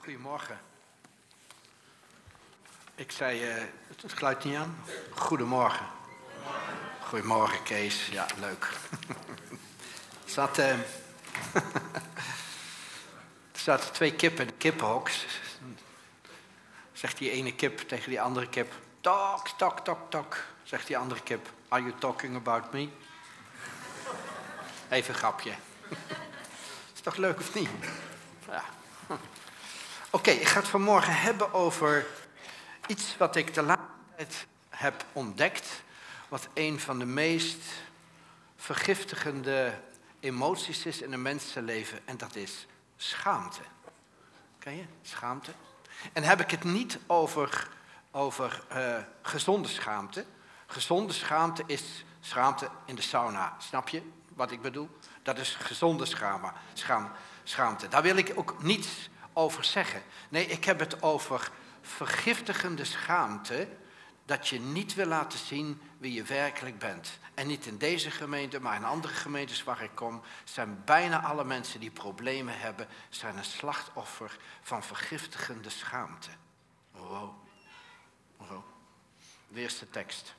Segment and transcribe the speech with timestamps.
[0.00, 0.60] Goedemorgen.
[2.94, 3.62] Ik zei, uh,
[4.02, 4.76] het geluid niet aan?
[5.14, 5.86] Goedemorgen.
[7.00, 8.06] Goedemorgen, Kees.
[8.06, 8.64] Ja, leuk.
[10.24, 10.70] er, zat, uh,
[13.52, 15.10] er zaten twee kippen in de kippenhok.
[16.92, 18.72] Zegt die ene kip tegen die andere kip...
[19.00, 20.44] Tok, tok, tok, tok.
[20.62, 21.48] Zegt die andere kip...
[21.68, 22.88] Are you talking about me?
[24.88, 25.52] Even een grapje.
[26.94, 27.68] Is toch leuk of niet?
[30.10, 32.06] Oké, ik ga het vanmorgen hebben over
[32.86, 35.82] iets wat ik de laatste tijd heb ontdekt.
[36.28, 37.62] Wat een van de meest
[38.56, 39.80] vergiftigende
[40.20, 42.00] emoties is in een mensenleven.
[42.04, 43.60] En dat is schaamte.
[44.58, 44.84] Ken je?
[45.02, 45.52] Schaamte.
[46.12, 47.68] En heb ik het niet over,
[48.10, 50.24] over uh, gezonde schaamte.
[50.66, 53.56] Gezonde schaamte is schaamte in de sauna.
[53.58, 54.98] Snap je wat ik bedoel?
[55.22, 56.52] Dat is gezonde schaamte.
[56.72, 57.10] Schaam,
[57.44, 57.88] schaamte.
[57.88, 60.02] Daar wil ik ook niets over zeggen.
[60.28, 63.68] Nee, ik heb het over vergiftigende schaamte.
[64.24, 67.18] Dat je niet wil laten zien wie je werkelijk bent.
[67.34, 71.44] En niet in deze gemeente, maar in andere gemeentes waar ik kom, zijn bijna alle
[71.44, 76.30] mensen die problemen hebben, zijn een slachtoffer van vergiftigende schaamte.
[76.92, 77.30] Wow.
[78.36, 78.64] wow.
[79.48, 80.34] De eerste tekst.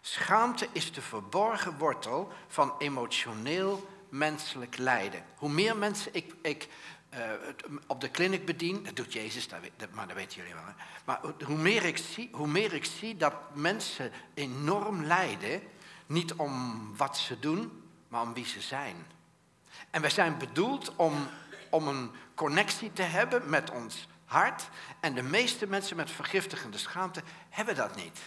[0.00, 5.24] Schaamte is de verborgen wortel van emotioneel menselijk lijden.
[5.36, 6.68] Hoe meer mensen ik, ik
[7.86, 9.48] op de kliniek bedien, dat doet Jezus,
[9.92, 10.62] maar dat weten jullie wel.
[11.04, 15.62] Maar hoe meer, ik zie, hoe meer ik zie dat mensen enorm lijden,
[16.06, 19.06] niet om wat ze doen, maar om wie ze zijn.
[19.90, 21.28] En wij zijn bedoeld om,
[21.70, 24.68] om een connectie te hebben met ons hart.
[25.00, 28.18] En de meeste mensen met vergiftigende schaamte hebben dat niet.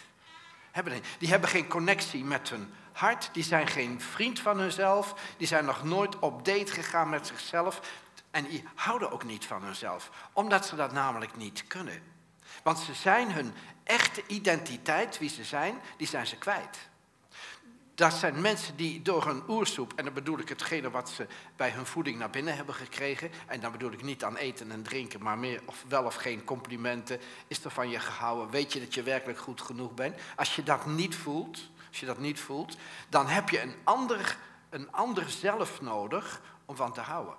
[1.17, 5.65] Die hebben geen connectie met hun hart, die zijn geen vriend van hunzelf, die zijn
[5.65, 7.81] nog nooit op date gegaan met zichzelf
[8.31, 12.01] en die houden ook niet van hunzelf, omdat ze dat namelijk niet kunnen.
[12.63, 16.89] Want ze zijn hun echte identiteit, wie ze zijn, die zijn ze kwijt.
[17.95, 21.69] Dat zijn mensen die door hun oersoep, en dan bedoel ik hetgene wat ze bij
[21.69, 25.23] hun voeding naar binnen hebben gekregen, en dan bedoel ik niet aan eten en drinken,
[25.23, 28.93] maar meer of wel of geen complimenten, is er van je gehouden, weet je dat
[28.93, 30.19] je werkelijk goed genoeg bent.
[30.35, 32.77] Als je dat niet voelt, als je dat niet voelt,
[33.09, 34.37] dan heb je een ander,
[34.69, 37.35] een ander zelf nodig om van te houden.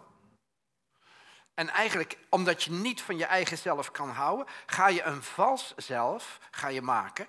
[1.61, 5.73] En eigenlijk, omdat je niet van je eigen zelf kan houden, ga je een vals
[5.77, 7.27] zelf ga je maken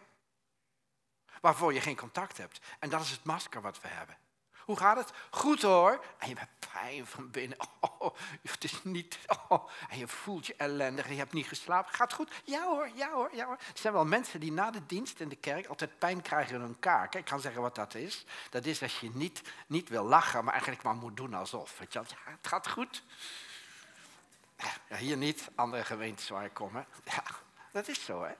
[1.42, 2.60] waarvoor je geen contact hebt.
[2.80, 4.18] En dat is het masker wat we hebben.
[4.58, 5.12] Hoe gaat het?
[5.30, 6.04] Goed hoor.
[6.18, 7.58] En je hebt pijn van binnen.
[7.80, 9.20] Oh, het is niet.
[9.50, 11.06] Oh, en je voelt je ellendig.
[11.06, 11.94] En je hebt niet geslapen.
[11.94, 12.42] Gaat goed?
[12.44, 13.58] Ja hoor, ja hoor, ja hoor.
[13.58, 16.62] Er zijn wel mensen die na de dienst in de kerk altijd pijn krijgen in
[16.62, 17.16] hun kaak.
[17.16, 18.26] Ik kan zeggen wat dat is.
[18.50, 21.78] Dat is als je niet, niet wil lachen, maar eigenlijk maar moet doen alsof.
[21.80, 22.00] Weet je?
[22.00, 23.04] Ja, het gaat goed.
[24.90, 26.86] Ja, hier niet, andere gemeentes waar ik kom.
[27.04, 27.24] Ja,
[27.72, 28.34] dat is zo, hè.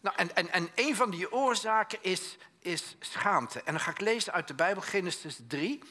[0.00, 3.62] Nou, en, en, en een van die oorzaken is, is schaamte.
[3.62, 5.82] En dan ga ik lezen uit de Bijbel, Genesis 3.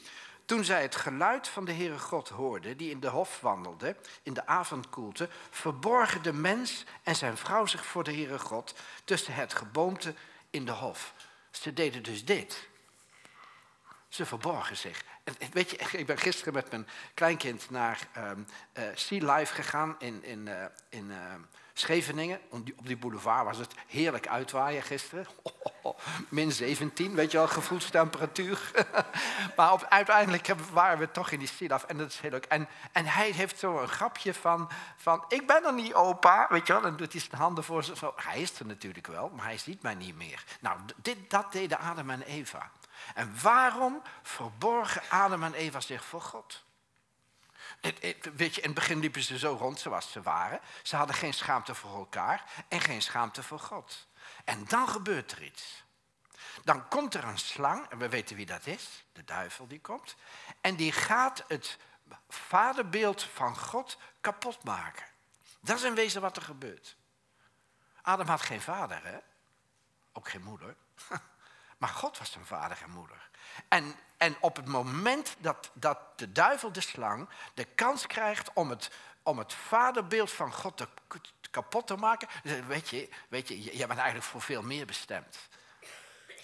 [0.45, 4.33] Toen zij het geluid van de Heere God hoorden, die in de hof wandelde, in
[4.33, 8.73] de avondkoelte, verborgen de mens en zijn vrouw zich voor de Heere God
[9.03, 10.13] tussen het geboomte
[10.49, 11.13] in de hof.
[11.51, 12.67] Ze deden dus dit.
[14.07, 15.03] Ze verborgen zich.
[15.51, 20.23] Weet je, ik ben gisteren met mijn kleinkind naar um, uh, Sea Life gegaan in,
[20.23, 21.15] in, uh, in uh,
[21.79, 22.39] Scheveningen.
[22.49, 25.27] Op die boulevard was het heerlijk uitwaaien gisteren.
[25.81, 25.97] Oh,
[26.29, 28.71] min 17, weet je wel, gevoelstemperatuur.
[29.57, 32.45] maar op, uiteindelijk waren we toch in die Sea Life en dat is heel leuk.
[32.45, 36.67] En, en hij heeft zo een grapje van, van, ik ben er niet opa, weet
[36.67, 36.83] je wel.
[36.83, 38.01] En doet hij zijn handen voor zich.
[38.15, 40.43] Hij is er natuurlijk wel, maar hij ziet mij niet meer.
[40.61, 42.71] Nou, dit, dat deden Adam en Eva.
[43.13, 46.63] En waarom verborgen Adam en Eva zich voor God?
[48.35, 50.59] Weet je, in het begin liepen ze zo rond zoals ze waren.
[50.83, 54.07] Ze hadden geen schaamte voor elkaar en geen schaamte voor God.
[54.43, 55.83] En dan gebeurt er iets.
[56.63, 60.15] Dan komt er een slang, en we weten wie dat is, de duivel die komt.
[60.61, 61.77] En die gaat het
[62.29, 65.05] vaderbeeld van God kapot maken.
[65.59, 66.97] Dat is in wezen wat er gebeurt.
[68.01, 69.17] Adam had geen vader, hè?
[70.13, 70.75] Ook geen moeder.
[71.79, 73.29] Maar God was zijn vader en moeder.
[73.67, 78.69] En, en op het moment dat, dat de duivel, de slang, de kans krijgt om
[78.69, 78.91] het,
[79.23, 80.87] om het vaderbeeld van God te,
[81.51, 82.27] kapot te maken,
[82.67, 85.37] weet je, weet je, je bent eigenlijk voor veel meer bestemd.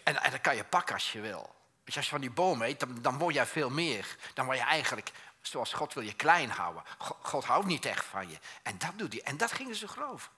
[0.04, 1.56] En, en dat kan je pakken als je wil.
[1.86, 4.18] als je van die boom eet, dan, dan word jij veel meer.
[4.34, 5.12] Dan word je eigenlijk,
[5.42, 6.84] zoals God wil je klein houden.
[6.98, 8.38] God, God houdt niet echt van je.
[8.64, 9.22] En dat doet hij.
[9.22, 10.31] En dat gingen ze geloven.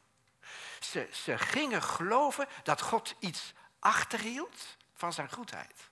[0.80, 5.90] Ze, ze gingen geloven dat God iets achterhield van zijn goedheid.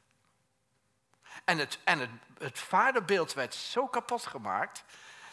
[1.44, 4.84] En het, en het, het vaderbeeld werd zo kapot gemaakt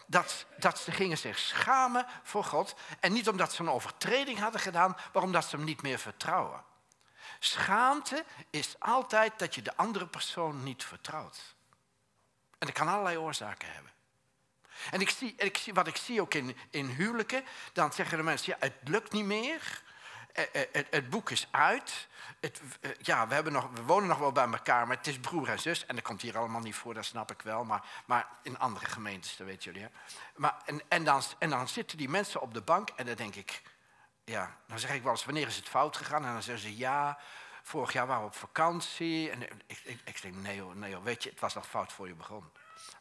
[0.07, 2.75] dat, dat ze gingen zich schamen voor God.
[3.01, 6.65] En niet omdat ze een overtreding hadden gedaan, maar omdat ze hem niet meer vertrouwen.
[7.39, 11.55] Schaamte is altijd dat je de andere persoon niet vertrouwt.
[12.59, 13.91] En dat kan allerlei oorzaken hebben.
[14.91, 18.23] En ik zie, ik zie, wat ik zie ook in, in huwelijken, dan zeggen de
[18.23, 19.83] mensen, ja, het lukt niet meer.
[20.33, 22.09] Eh, eh, het, boek is uit.
[22.41, 25.49] Het, eh, ja, we, nog, we wonen nog wel bij elkaar, maar het is broer
[25.49, 25.87] en zus.
[25.87, 27.65] En dat komt hier allemaal niet voor, dat snap ik wel.
[27.65, 29.89] Maar, maar in andere gemeentes, dat weten jullie.
[29.89, 29.89] Hè?
[30.37, 33.35] Maar, en, en, dan, en dan zitten die mensen op de bank en dan denk
[33.35, 33.63] ik...
[34.25, 36.25] Ja, dan zeg ik wel eens, wanneer is het fout gegaan?
[36.25, 37.19] En dan zeggen ze, ja,
[37.63, 39.31] vorig jaar waren we op vakantie.
[39.31, 41.93] En ik, ik, ik denk, nee hoor, nee hoor, weet je, het was nog fout
[41.93, 42.51] voor je begon.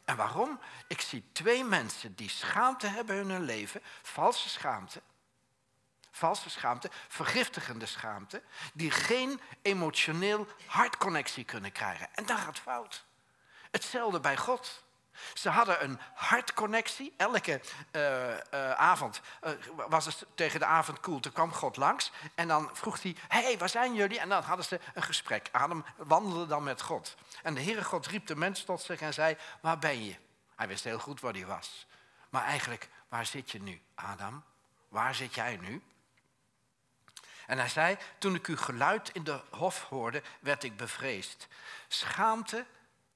[0.05, 0.59] En waarom?
[0.87, 5.01] Ik zie twee mensen die schaamte hebben in hun leven, valse schaamte
[6.11, 8.41] valse schaamte, vergiftigende schaamte,
[8.73, 12.07] die geen emotioneel hartconnectie kunnen krijgen.
[12.13, 13.05] En dat gaat fout.
[13.71, 14.83] Hetzelfde bij God.
[15.33, 17.13] Ze hadden een hartconnectie.
[17.17, 17.61] Elke
[17.91, 19.51] uh, uh, avond uh,
[19.87, 21.19] was het tegen de avond koel.
[21.19, 24.19] Toen kwam God langs en dan vroeg hij: Hé, hey, waar zijn jullie?
[24.19, 25.49] En dan hadden ze een gesprek.
[25.51, 27.15] Adam wandelde dan met God.
[27.43, 30.15] En de Heere God riep de mens tot zich en zei: Waar ben je?
[30.55, 31.87] Hij wist heel goed waar hij was.
[32.29, 34.43] Maar eigenlijk, waar zit je nu, Adam?
[34.89, 35.83] Waar zit jij nu?
[37.47, 41.47] En hij zei, toen ik uw geluid in de hof hoorde, werd ik bevreesd.
[41.87, 42.65] Schaamte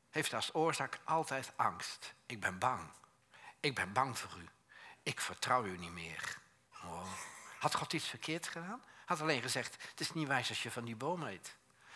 [0.09, 2.13] heeft als oorzaak altijd angst.
[2.25, 2.89] Ik ben bang.
[3.59, 4.49] Ik ben bang voor u.
[5.03, 6.37] Ik vertrouw u niet meer.
[6.83, 7.07] Oh.
[7.59, 8.83] Had God iets verkeerd gedaan?
[9.05, 11.55] Had alleen gezegd, het is niet wijs als je van die boom eet.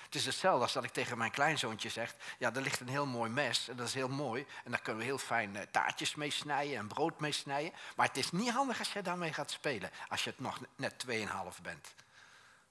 [0.10, 3.06] Het is hetzelfde als dat ik tegen mijn kleinzoontje zeg, ja, er ligt een heel
[3.06, 4.46] mooi mes en dat is heel mooi.
[4.64, 7.74] En daar kunnen we heel fijn eh, taartjes mee snijden en brood mee snijden.
[7.96, 11.06] Maar het is niet handig als je daarmee gaat spelen, als je het nog net
[11.08, 11.94] 2,5 bent.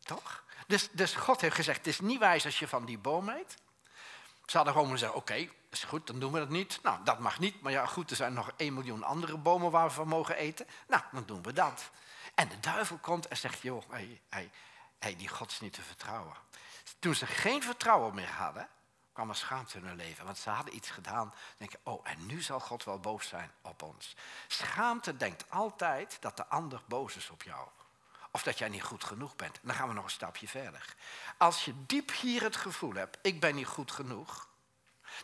[0.09, 0.45] Toch?
[0.67, 3.57] Dus, dus God heeft gezegd, het is niet wijs als je van die boom eet.
[4.47, 6.79] Ze hadden gewoon gezegd, oké, okay, is goed, dan doen we dat niet.
[6.83, 9.87] Nou, dat mag niet, maar ja goed, er zijn nog 1 miljoen andere bomen waar
[9.87, 10.67] we van mogen eten.
[10.87, 11.91] Nou, dan doen we dat.
[12.35, 14.51] En de duivel komt en zegt, joh, hey, hey,
[14.99, 16.37] hey, die God is niet te vertrouwen.
[16.99, 18.69] Toen ze geen vertrouwen meer hadden,
[19.13, 20.25] kwam er schaamte in hun leven.
[20.25, 21.35] Want ze hadden iets gedaan.
[21.57, 24.17] Denk je, oh, en nu zal God wel boos zijn op ons.
[24.47, 27.69] Schaamte denkt altijd dat de ander boos is op jou.
[28.39, 29.59] Of dat jij niet goed genoeg bent.
[29.63, 30.95] Dan gaan we nog een stapje verder.
[31.39, 34.49] Als je diep hier het gevoel hebt, ik ben niet goed genoeg.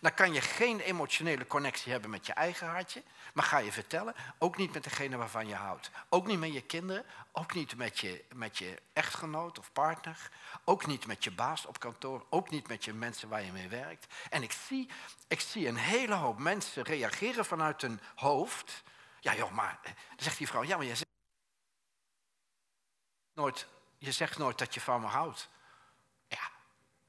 [0.00, 3.02] Dan kan je geen emotionele connectie hebben met je eigen hartje.
[3.34, 5.90] Maar ga je vertellen, ook niet met degene waarvan je houdt.
[6.08, 10.30] Ook niet met je kinderen, ook niet met je, met je echtgenoot of partner.
[10.64, 13.68] Ook niet met je baas op kantoor, ook niet met je mensen waar je mee
[13.68, 14.14] werkt.
[14.30, 14.90] En ik zie,
[15.28, 18.82] ik zie een hele hoop mensen reageren vanuit hun hoofd.
[19.20, 21.03] Ja joh, maar, dan zegt die vrouw, ja maar zegt
[23.34, 23.66] nooit,
[23.98, 25.48] je zegt nooit dat je van me houdt.
[26.28, 26.50] Ja,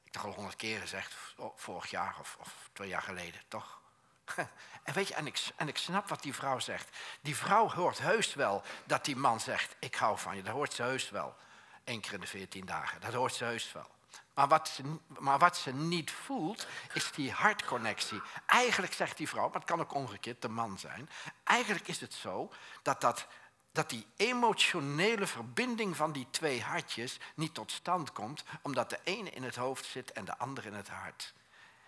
[0.04, 1.16] ik heb al honderd keer gezegd,
[1.56, 3.80] vorig jaar of, of twee jaar geleden, toch?
[4.84, 6.98] En weet je, en ik, en ik snap wat die vrouw zegt.
[7.22, 10.44] Die vrouw hoort heus wel dat die man zegt, ik hou van je.
[10.44, 11.36] Dat hoort ze heus wel.
[11.84, 13.96] Eén keer in de veertien dagen, dat hoort ze heus wel.
[14.34, 18.22] Maar wat, ze, maar wat ze niet voelt, is die hartconnectie.
[18.46, 21.10] Eigenlijk zegt die vrouw, maar het kan ook omgekeerd de man zijn.
[21.44, 22.52] Eigenlijk is het zo
[22.82, 23.28] dat dat
[23.76, 29.30] dat die emotionele verbinding van die twee hartjes niet tot stand komt, omdat de ene
[29.30, 31.34] in het hoofd zit en de andere in het hart.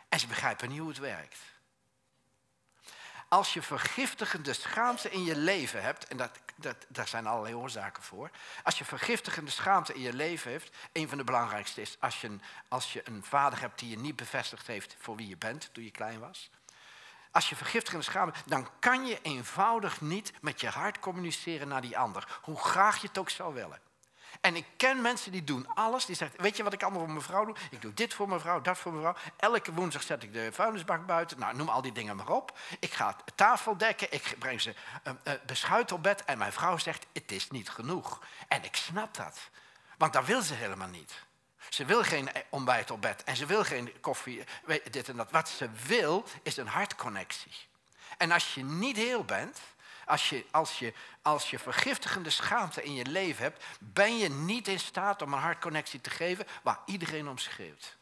[0.09, 1.39] En ze begrijpen niet hoe het werkt.
[3.27, 8.03] Als je vergiftigende schaamte in je leven hebt, en dat, dat, daar zijn allerlei oorzaken
[8.03, 8.29] voor.
[8.63, 12.37] Als je vergiftigende schaamte in je leven hebt, een van de belangrijkste is als je,
[12.67, 15.83] als je een vader hebt die je niet bevestigd heeft voor wie je bent toen
[15.83, 16.49] je klein was
[17.37, 21.97] als je vergiftigende schaamte, dan kan je eenvoudig niet met je hart communiceren naar die
[21.97, 22.39] ander.
[22.41, 23.79] Hoe graag je het ook zou willen.
[24.41, 26.05] En ik ken mensen die doen alles.
[26.05, 27.55] Die zeggen, weet je wat ik allemaal voor mijn vrouw doe?
[27.71, 29.31] Ik doe dit voor mijn vrouw, dat voor mijn vrouw.
[29.37, 31.39] Elke woensdag zet ik de vuilnisbak buiten.
[31.39, 32.57] Nou, noem al die dingen maar op.
[32.79, 34.13] Ik ga tafel dekken.
[34.13, 34.75] Ik breng ze
[35.07, 36.25] uh, uh, beschuit op bed.
[36.25, 38.21] En mijn vrouw zegt, het is niet genoeg.
[38.47, 39.49] En ik snap dat.
[39.97, 41.25] Want dat wil ze helemaal niet.
[41.69, 44.43] Ze wil geen ontbijt op bed en ze wil geen koffie,
[44.91, 45.31] dit en dat.
[45.31, 47.51] Wat ze wil is een hartconnectie.
[48.17, 49.59] En als je niet heel bent,
[50.05, 54.67] als je, als, je, als je vergiftigende schaamte in je leven hebt, ben je niet
[54.67, 57.97] in staat om een hartconnectie te geven waar iedereen om schreeuwt.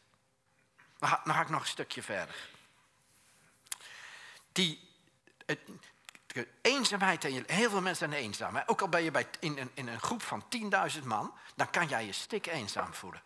[0.98, 2.48] Dan ga, ik nog een stukje verder.
[4.52, 4.94] Die
[6.62, 8.62] eenzaamheid, en heel veel mensen zijn eenzaam.
[8.66, 10.44] Ook al ben je bij, in, in, in een groep van
[10.96, 13.22] 10.000 man, dan kan jij je stik eenzaam voelen.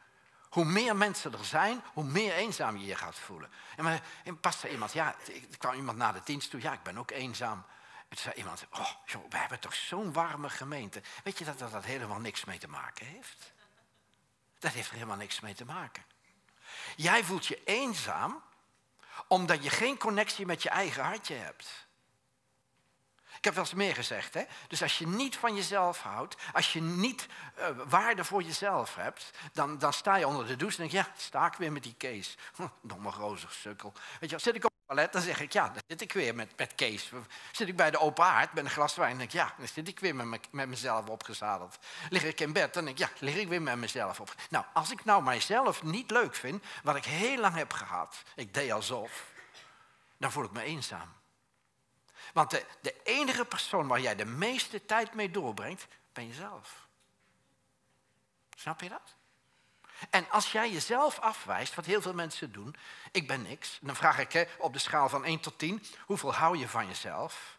[0.50, 3.50] Hoe meer mensen er zijn, hoe meer eenzaam je je gaat voelen.
[3.76, 5.14] En, maar, en er iemand, ja,
[5.50, 7.64] er kwam iemand na de dienst toe, ja, ik ben ook eenzaam.
[8.08, 11.02] En toen zei iemand, oh, joh, we hebben toch zo'n warme gemeente.
[11.24, 13.52] Weet je dat, dat dat helemaal niks mee te maken heeft?
[14.58, 16.04] Dat heeft er helemaal niks mee te maken.
[16.96, 18.42] Jij voelt je eenzaam
[19.28, 21.86] omdat je geen connectie met je eigen hartje hebt.
[23.40, 24.34] Ik heb wel eens meer gezegd.
[24.34, 24.42] Hè?
[24.68, 27.26] Dus als je niet van jezelf houdt, als je niet
[27.58, 31.10] uh, waarde voor jezelf hebt, dan, dan sta je onder de douche en denk je,
[31.10, 32.36] ja, sta ik weer met die Kees.
[32.54, 33.92] Hm, domme rozig sukkel.
[34.20, 36.34] Weet je, zit ik op het toilet, dan zeg ik, ja, dan zit ik weer
[36.34, 37.10] met, met Kees.
[37.52, 39.68] Zit ik bij de open haard met een glas wijn, dan denk ik, ja, dan
[39.68, 41.78] zit ik weer met, met mezelf opgezadeld.
[42.10, 44.34] Lig ik in bed, dan denk ik, ja, lig ik weer met mezelf op.
[44.50, 48.54] Nou, als ik nou mijzelf niet leuk vind, wat ik heel lang heb gehad, ik
[48.54, 49.24] deed alsof,
[50.16, 51.18] dan voel ik me eenzaam.
[52.32, 56.88] Want de, enige persoon waar jij de meeste tijd mee doorbrengt, ben jezelf.
[58.56, 59.14] Snap je dat?
[60.10, 62.76] En als jij jezelf afwijst, wat heel veel mensen doen,
[63.12, 63.78] ik ben niks.
[63.80, 66.86] Dan vraag ik hè, op de schaal van 1 tot 10, hoeveel hou je van
[66.86, 67.58] jezelf?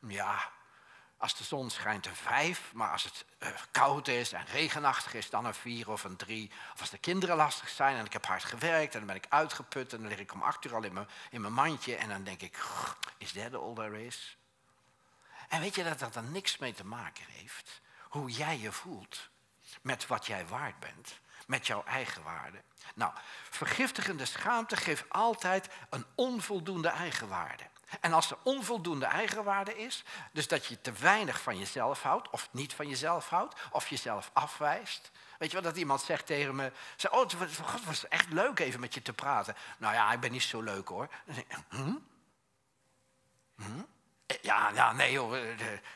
[0.00, 0.50] Ja,
[1.18, 5.30] als de zon schijnt een 5, maar als het uh, koud is en regenachtig is,
[5.30, 6.50] dan een 4 of een 3.
[6.74, 9.26] Of als de kinderen lastig zijn en ik heb hard gewerkt en dan ben ik
[9.28, 12.08] uitgeput en dan lig ik om 8 uur al in mijn, in mijn mandje en
[12.08, 12.58] dan denk ik,
[13.18, 14.36] is that all there is?
[15.48, 17.80] En weet je dat dat er niks mee te maken heeft?
[18.08, 19.28] Hoe jij je voelt
[19.82, 22.62] met wat jij waard bent, met jouw eigen waarde.
[22.94, 23.12] Nou,
[23.50, 27.64] vergiftigende schaamte geeft altijd een onvoldoende eigenwaarde.
[28.00, 32.48] En als er onvoldoende eigenwaarde is, dus dat je te weinig van jezelf houdt, of
[32.50, 35.10] niet van jezelf houdt, of jezelf afwijst.
[35.38, 38.80] Weet je wat, dat iemand zegt tegen me, zei, oh, het was echt leuk even
[38.80, 39.56] met je te praten.
[39.78, 41.08] Nou ja, ik ben niet zo leuk hoor.
[41.68, 41.94] Hm?
[43.56, 43.82] Hm?
[44.42, 45.38] Ja, ja, nee hoor,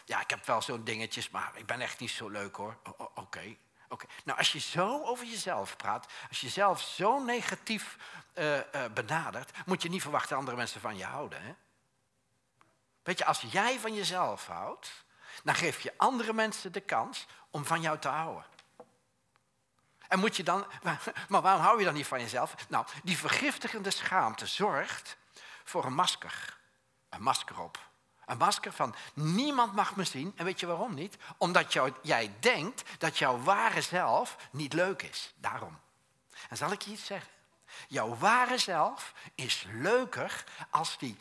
[0.05, 2.77] ja, ik heb wel zo'n dingetjes, maar ik ben echt niet zo leuk hoor.
[3.15, 3.57] Oké,
[3.89, 4.07] oké.
[4.25, 7.97] Nou, als je zo over jezelf praat, als je jezelf zo negatief
[8.35, 8.59] uh,
[8.95, 11.43] benadert, moet je niet verwachten dat andere mensen van je houden.
[11.43, 11.55] Hè?
[13.03, 15.05] Weet je, als jij van jezelf houdt,
[15.43, 18.45] dan geef je andere mensen de kans om van jou te houden.
[20.09, 20.67] En moet je dan,
[21.29, 22.55] maar waarom hou je dan niet van jezelf?
[22.69, 25.17] Nou, die vergiftigende schaamte zorgt
[25.65, 26.57] voor een masker.
[27.09, 27.91] Een masker op.
[28.27, 30.33] Een masker van niemand mag me zien.
[30.37, 31.17] En weet je waarom niet?
[31.39, 35.33] Omdat jij denkt dat jouw ware zelf niet leuk is.
[35.37, 35.81] Daarom.
[36.49, 37.31] En zal ik je iets zeggen?
[37.89, 41.19] Jouw ware zelf is leuker als die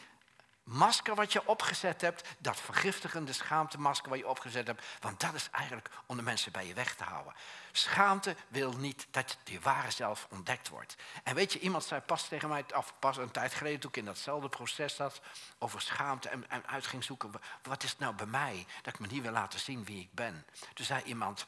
[0.72, 5.50] masker wat je opgezet hebt, dat vergiftigende schaamtemasker wat je opgezet hebt, want dat is
[5.52, 7.34] eigenlijk om de mensen bij je weg te houden.
[7.72, 10.96] Schaamte wil niet dat je ware zelf ontdekt wordt.
[11.24, 13.98] En weet je, iemand zei pas tegen mij, of pas een tijd geleden toen ik
[13.98, 15.22] in datzelfde proces zat,
[15.58, 17.32] over schaamte en, en uit ging zoeken,
[17.64, 20.46] wat is nou bij mij, dat ik me niet wil laten zien wie ik ben.
[20.74, 21.46] Toen zei iemand,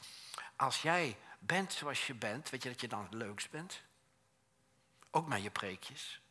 [0.56, 3.82] als jij bent zoals je bent, weet je dat je dan het leukst bent?
[5.12, 6.22] Ook met je preekjes.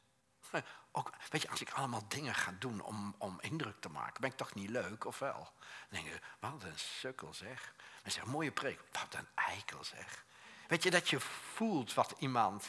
[0.93, 4.31] Ook, weet je, als ik allemaal dingen ga doen om, om indruk te maken, ben
[4.31, 5.53] ik toch niet leuk, of wel?
[5.89, 7.75] Dan denk je, wat een sukkel zeg.
[8.03, 10.25] En zeg, mooie preek, wat een eikel zeg.
[10.69, 12.67] Weet je, dat je voelt wat iemand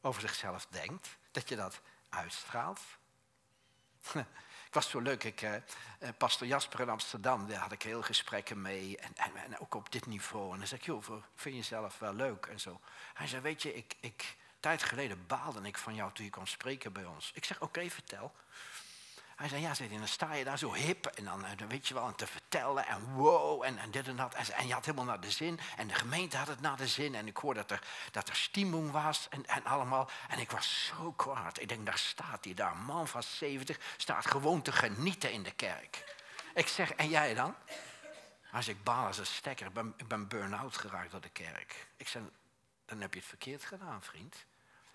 [0.00, 2.80] over zichzelf denkt, dat je dat uitstraalt.
[4.68, 5.62] Ik was zo leuk, ik, eh, eh,
[6.18, 8.98] pastor Jasper in Amsterdam, daar had ik heel gesprekken mee.
[8.98, 10.52] En, en, en ook op dit niveau.
[10.52, 11.22] En dan zeg ik, joh, vind
[11.54, 12.80] je jezelf wel leuk en zo.
[13.14, 16.46] Hij zei, weet je, ik, ik, tijd geleden baalde ik van jou toen je kwam
[16.46, 17.30] spreken bij ons.
[17.34, 18.32] Ik zeg, oké, vertel.
[19.38, 21.94] Hij zei, ja, zei, dan sta je daar zo hip en dan, eh, weet je
[21.94, 24.34] wel, en te vertellen en wow en, en dit en dat.
[24.34, 27.14] En, je had helemaal naar de zin en de gemeente had het naar de zin.
[27.14, 30.10] En ik hoorde dat er, dat er stiemung was en, en allemaal.
[30.28, 31.60] En ik was zo kwaad.
[31.60, 35.52] Ik denk, daar staat hij daar, man van 70, staat gewoon te genieten in de
[35.52, 36.16] kerk.
[36.54, 37.54] Ik zeg, en jij dan?
[38.52, 41.86] Als ik baal als een stekker, ik ben, ik ben burn-out geraakt door de kerk.
[41.96, 42.22] Ik zeg,
[42.88, 44.44] dan heb je het verkeerd gedaan, vriend.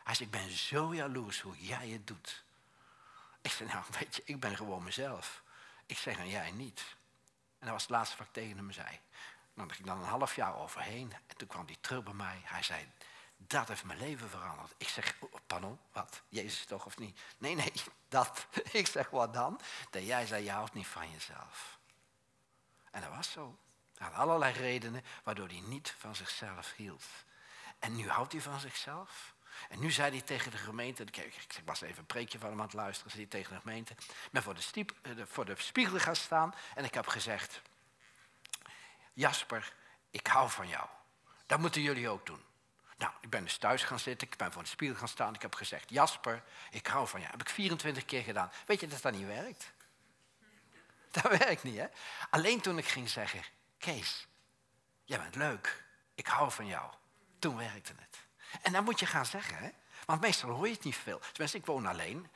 [0.04, 2.44] Hij zei, ik ben zo jaloers hoe jij het doet.
[3.42, 5.44] Ik zei, nou weet je, ik ben gewoon mezelf.
[5.86, 6.84] Ik zeg, en jij niet.
[7.60, 9.00] En dat was het laatste wat ik tegen hem zei.
[9.54, 11.14] Dan ging ik dan een half jaar overheen.
[11.28, 12.42] En toen kwam hij terug bij mij.
[12.44, 12.92] Hij zei,
[13.38, 14.74] dat heeft mijn leven veranderd.
[14.78, 16.22] Ik zeg, oh, pardon, wat?
[16.30, 17.20] Jezus toch of niet?
[17.38, 17.74] Nee, nee,
[18.08, 18.48] dat.
[18.72, 19.60] Ik zeg, wat dan?
[19.90, 21.80] Dat jij zei, je houdt niet van jezelf.
[22.92, 23.58] En dat was zo.
[23.98, 27.06] Hij had allerlei redenen waardoor hij niet van zichzelf hield.
[27.84, 29.34] En nu houdt hij van zichzelf.
[29.70, 32.66] En nu zei hij tegen de gemeente, ik was even een preekje van hem aan
[32.66, 35.56] het luisteren, zei hij tegen de gemeente, ik ben voor de, stiep, eh, voor de
[35.58, 37.62] spiegel gaan staan en ik heb gezegd,
[39.14, 39.74] Jasper,
[40.10, 40.88] ik hou van jou.
[41.46, 42.44] Dat moeten jullie ook doen.
[42.98, 45.42] Nou, ik ben dus thuis gaan zitten, ik ben voor de spiegel gaan staan, ik
[45.42, 47.32] heb gezegd, Jasper, ik hou van jou.
[47.32, 48.52] Dat heb ik 24 keer gedaan.
[48.66, 49.72] Weet je dat dat niet werkt?
[51.22, 51.88] Dat werkt niet, hè?
[52.30, 53.44] Alleen toen ik ging zeggen,
[53.78, 54.28] Kees,
[55.04, 55.84] jij bent leuk,
[56.16, 56.92] ik hou van jou.
[57.44, 58.18] Toen werkte het.
[58.62, 59.70] En dan moet je gaan zeggen, hè?
[60.06, 61.20] want meestal hoor je het niet veel.
[61.20, 62.28] Tenminste, ik woon alleen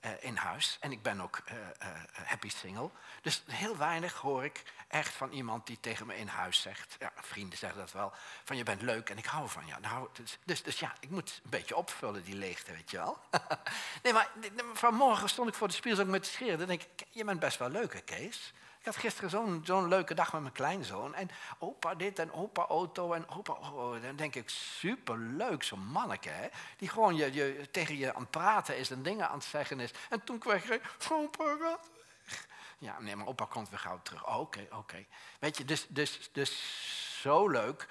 [0.00, 2.90] uh, in huis en ik ben ook uh, uh, happy single.
[3.22, 7.12] Dus heel weinig hoor ik echt van iemand die tegen me in huis zegt, ja,
[7.16, 8.12] vrienden zeggen dat wel,
[8.44, 9.74] van je bent leuk en ik hou van je.
[9.80, 13.18] Nou, dus, dus, dus ja, ik moet een beetje opvullen die leegte, weet je wel.
[14.02, 14.28] nee, maar
[14.72, 16.58] vanmorgen stond ik voor de spiegel met de scheren.
[16.58, 18.52] Dan denk ik, je bent best wel leuk, hè, Kees?
[18.86, 21.14] Ik had gisteren zo'n zo'n leuke dag met mijn kleinzoon.
[21.14, 23.52] En opa dit en opa auto en opa...
[23.52, 26.28] Oh, dan denk ik, superleuk, zo'n manneke.
[26.28, 26.48] Hè?
[26.76, 29.80] Die gewoon je, je, tegen je aan het praten is en dingen aan het zeggen
[29.80, 29.90] is.
[30.10, 31.90] En toen kreeg ik, opa gaat
[32.24, 32.46] weg.
[32.78, 34.36] Ja, nee, maar opa komt weer gauw terug.
[34.36, 35.04] Oké, oké.
[35.38, 36.50] Weet je, dus, dus, dus
[37.26, 37.88] zo leuk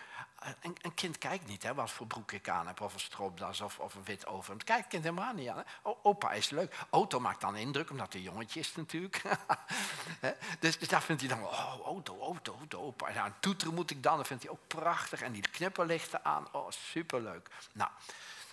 [0.62, 3.62] een, een, kind kijkt niet hè, wat voor broek ik aan heb, of een stroopdas
[3.62, 4.54] of, of een wit over.
[4.54, 5.64] Het kijkt kind helemaal niet aan.
[6.02, 6.76] Opa is leuk.
[6.90, 9.22] Auto maakt dan indruk, omdat hij jongetje is natuurlijk.
[10.60, 13.08] dus, dus daar vindt hij dan oh, auto, auto, auto, opa.
[13.08, 15.22] En aan toeteren moet ik dan, dat vindt hij ook prachtig.
[15.22, 17.50] En die knipperlichten aan, oh, superleuk.
[17.74, 17.90] Nou,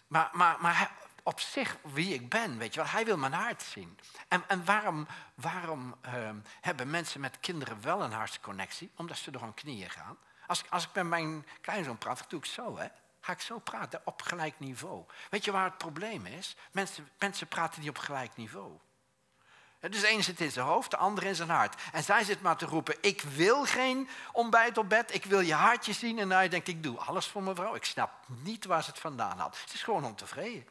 [0.07, 0.91] maar, maar, maar
[1.23, 2.91] op zich wie ik ben, weet je wel.
[2.91, 3.99] Hij wil mijn hart zien.
[4.29, 8.91] En, en waarom, waarom ehm, hebben mensen met kinderen wel een hartsconnectie?
[8.97, 10.19] Omdat ze door hun knieën gaan.
[10.52, 12.87] Als, als ik met mijn kleinzoon praat, doe ik zo, hè.
[13.21, 15.04] Ga ik zo praten, op gelijk niveau.
[15.30, 16.56] Weet je waar het probleem is?
[16.73, 18.78] Mensen, mensen praten niet op gelijk niveau.
[19.80, 21.82] Dus de ene zit in zijn hoofd, de andere in zijn hart.
[21.92, 25.54] En zij zit maar te roepen, ik wil geen ontbijt op bed, ik wil je
[25.54, 26.18] hartje zien.
[26.18, 27.75] En hij denkt, ik doe alles voor mevrouw.
[27.75, 29.56] Ik snap niet waar ze het vandaan had.
[29.56, 30.66] Ze is gewoon ontevreden.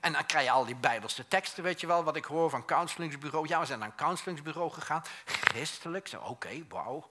[0.00, 2.64] En dan krijg je al die bijbelse teksten, weet je wel, wat ik hoor van
[2.64, 3.48] counselingsbureau.
[3.48, 5.02] Ja, we zijn naar een counselingsbureau gegaan.
[5.24, 6.10] Christelijk.
[6.22, 7.08] Oké, wauw.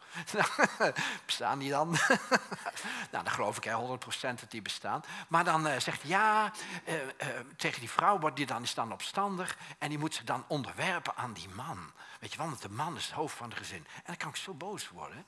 [1.26, 1.90] bestaan die dan?
[3.12, 5.04] nou, dan geloof ik hè, 100% dat die bestaan.
[5.28, 6.52] Maar dan uh, zegt ja,
[6.88, 7.02] uh, uh,
[7.58, 9.58] tegen die vrouw wordt die dan, is dan opstandig.
[9.78, 11.92] En die moet zich dan onderwerpen aan die man.
[12.20, 13.86] Weet je wel, want de man is het hoofd van het gezin.
[13.96, 15.26] En dan kan ik zo boos worden.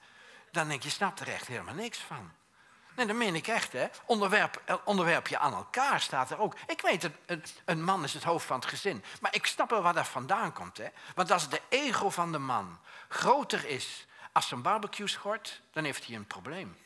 [0.51, 2.31] Dan denk je, je snapt er echt helemaal niks van.
[2.95, 3.87] Nee, dat meen ik echt, hè.
[4.05, 6.55] Onderwerp, eh, onderwerp je aan elkaar staat er ook.
[6.67, 9.03] Ik weet, een, een man is het hoofd van het gezin.
[9.21, 10.87] Maar ik snap wel waar dat vandaan komt, hè.
[11.15, 16.05] Want als de ego van de man groter is als zijn barbecue schort, dan heeft
[16.05, 16.77] hij een probleem.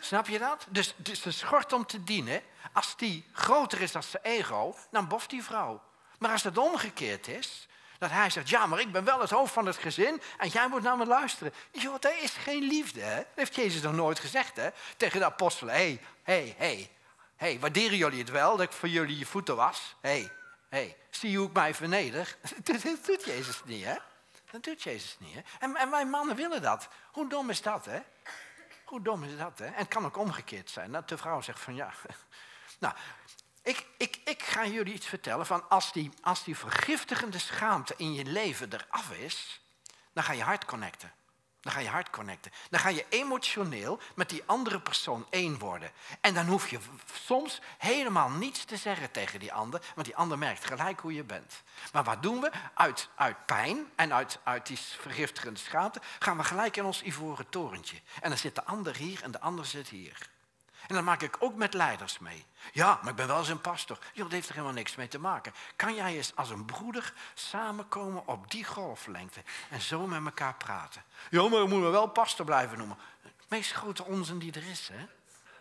[0.00, 0.66] Snap je dat?
[0.68, 5.08] Dus, dus de schort om te dienen, als die groter is dan zijn ego, dan
[5.08, 5.82] boft die vrouw.
[6.18, 7.68] Maar als het omgekeerd is,
[8.02, 10.68] dat hij zegt, ja, maar ik ben wel het hoofd van het gezin en jij
[10.68, 11.52] moet naar me luisteren.
[11.70, 13.16] Joh, dat is geen liefde, hè?
[13.16, 14.68] Dat heeft Jezus nog nooit gezegd, hè?
[14.96, 16.90] Tegen de apostelen, hé, hé, hé,
[17.36, 19.96] hé, waarderen jullie het wel dat ik voor jullie je voeten was?
[20.00, 20.20] Hé, hey,
[20.68, 22.36] hé, hey, zie je hoe ik mij verneder?
[22.64, 23.94] Dat doet Jezus niet, hè?
[24.50, 25.40] Dat doet Jezus niet, hè?
[25.58, 26.88] En, en wij mannen willen dat.
[27.12, 28.00] Hoe dom is dat, hè?
[28.84, 29.66] Hoe dom is dat, hè?
[29.66, 31.92] En het kan ook omgekeerd zijn, dat de vrouw zegt van, ja...
[32.78, 32.94] Nou,
[33.62, 38.12] ik, ik, ik ga jullie iets vertellen van als die, als die vergiftigende schaamte in
[38.12, 39.60] je leven eraf is,
[40.12, 41.12] dan ga je hard connecten.
[41.60, 42.52] Dan ga je hard connecten.
[42.70, 45.90] Dan ga je emotioneel met die andere persoon één worden.
[46.20, 46.78] En dan hoef je
[47.24, 51.24] soms helemaal niets te zeggen tegen die ander, want die ander merkt gelijk hoe je
[51.24, 51.62] bent.
[51.92, 52.50] Maar wat doen we?
[52.74, 57.48] Uit, uit pijn en uit, uit die vergiftigende schaamte gaan we gelijk in ons ivoren
[57.48, 57.96] torentje.
[58.20, 60.30] En dan zit de ander hier en de ander zit hier.
[60.86, 62.46] En dan maak ik ook met leiders mee.
[62.72, 63.98] Ja, maar ik ben wel een pastor.
[64.12, 65.54] Joh, dat heeft er helemaal niks mee te maken.
[65.76, 71.04] Kan jij eens als een broeder samenkomen op die golflengte en zo met elkaar praten?
[71.30, 72.96] Ja, maar we moeten wel pastor blijven noemen.
[73.48, 75.06] Meest grote onzin die er is, hè?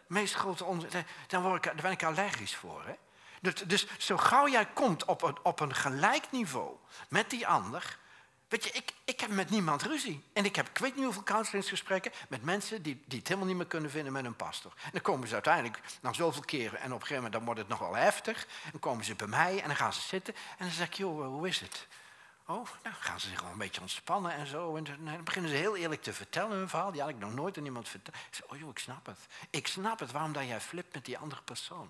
[0.08, 2.94] Meest grote onzin, daar, word ik, daar ben ik allergisch voor, hè?
[3.42, 6.76] Dus, dus zo gauw jij komt op een, op een gelijk niveau
[7.08, 7.98] met die ander,
[8.52, 10.24] Weet je, ik, ik heb met niemand ruzie.
[10.34, 13.58] En ik heb, ik weet niet hoeveel counseling met mensen die, die het helemaal niet
[13.58, 14.72] meer kunnen vinden met een pastor.
[14.84, 17.60] En dan komen ze uiteindelijk na zoveel keren en op een gegeven moment dan wordt
[17.60, 18.48] het nog wel heftig.
[18.72, 21.26] Dan komen ze bij mij en dan gaan ze zitten en dan zeg ik, joh,
[21.26, 21.88] hoe is het?
[22.46, 24.76] Oh, nou gaan ze zich gewoon een beetje ontspannen en zo.
[24.76, 26.92] En dan beginnen ze heel eerlijk te vertellen hun verhaal.
[26.92, 28.16] Die had ik nog nooit aan iemand verteld.
[28.16, 29.20] Ik zeg, oh joh, ik snap het.
[29.50, 31.90] Ik snap het waarom dat jij flipt met die andere persoon.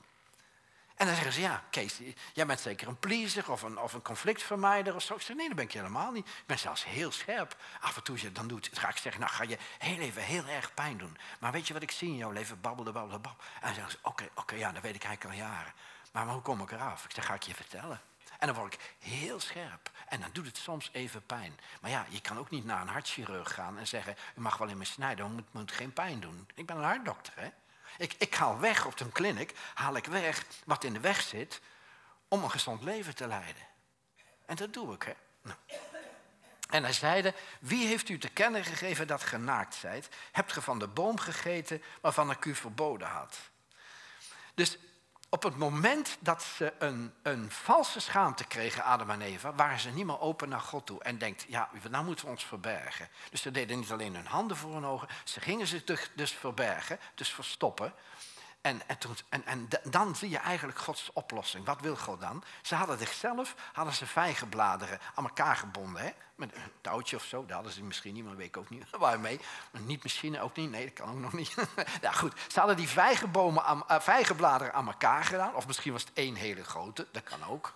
[1.01, 1.99] En dan zeggen ze, ja, Kees,
[2.33, 5.15] jij bent zeker een pleaser of een, of een conflictvermijder of zo.
[5.15, 6.27] Ik zeg, nee, dat ben ik helemaal niet.
[6.27, 7.55] Ik ben zelfs heel scherp.
[7.79, 10.45] Af en toe je dan doet, ga ik zeggen, nou ga je heel even heel
[10.45, 11.17] erg pijn doen.
[11.39, 12.61] Maar weet je wat ik zie in jouw leven?
[12.61, 13.43] Babbelde, babbelde, babbel.
[13.53, 15.73] En dan zeggen ze, oké, oké, ja, dat weet ik eigenlijk al jaren.
[16.11, 17.05] Maar, maar hoe kom ik eraf?
[17.05, 18.01] Ik zeg, ga ik je vertellen.
[18.39, 19.91] En dan word ik heel scherp.
[20.07, 21.59] En dan doet het soms even pijn.
[21.81, 24.15] Maar ja, je kan ook niet naar een hartchirurg gaan en zeggen...
[24.35, 26.49] u mag wel in me snijden, maar moet, moet geen pijn doen.
[26.55, 27.49] Ik ben een hartdokter, hè.
[27.97, 31.61] Ik, ik haal weg op een kliniek, haal ik weg wat in de weg zit
[32.27, 33.67] om een gezond leven te leiden.
[34.45, 35.13] En dat doe ik, hè.
[35.41, 35.57] Nou.
[36.69, 40.09] En hij zeide, wie heeft u te kennen gegeven dat genaakt zijt?
[40.31, 43.37] Hebt ge van de boom gegeten waarvan ik u verboden had?
[44.53, 44.77] Dus
[45.33, 49.89] op het moment dat ze een, een valse schaamte kregen, Adam en Eva, waren ze
[49.89, 51.03] niet meer open naar God toe.
[51.03, 53.07] En denkt, ja, nou moeten we ons verbergen.
[53.29, 55.83] Dus ze deden niet alleen hun handen voor hun ogen, ze gingen zich
[56.15, 57.93] dus verbergen, dus verstoppen.
[58.61, 58.81] En,
[59.45, 61.65] en, dan zie je eigenlijk Gods oplossing.
[61.65, 62.43] Wat wil God dan?
[62.61, 66.01] Ze hadden zichzelf, hadden ze vijgenbladeren aan elkaar gebonden.
[66.01, 66.09] Hè?
[66.35, 68.85] Met een touwtje of zo, dat hadden ze misschien niet, maar weet ik ook niet
[68.97, 69.39] waarmee.
[69.71, 71.55] Niet misschien ook niet, nee dat kan ook nog niet.
[72.01, 75.55] ja goed, ze hadden die vijgenbomen aan, uh, vijgenbladeren aan elkaar gedaan.
[75.55, 77.73] Of misschien was het één hele grote, dat kan ook.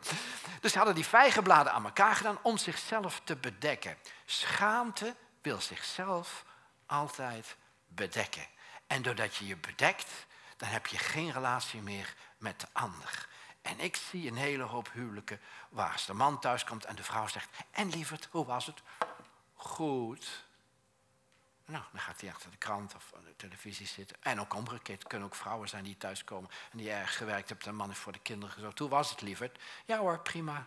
[0.60, 3.96] dus ze hadden die vijgenbladeren aan elkaar gedaan om zichzelf te bedekken.
[4.24, 6.44] Schaamte wil zichzelf
[6.86, 8.46] altijd bedekken.
[8.90, 10.26] En doordat je je bedekt,
[10.56, 13.28] dan heb je geen relatie meer met de ander.
[13.62, 17.26] En ik zie een hele hoop huwelijken waar de man thuis komt en de vrouw
[17.26, 18.82] zegt: En lieverd, hoe was het?
[19.54, 20.44] Goed.
[21.64, 24.16] Nou, dan gaat hij achter de krant of de televisie zitten.
[24.20, 27.66] En ook omgekeerd kunnen ook vrouwen zijn die thuiskomen en die ergens gewerkt hebben.
[27.66, 28.78] De man is voor de kinderen gezorgd.
[28.78, 29.58] Hoe was het, lieverd?
[29.84, 30.66] Ja hoor, prima.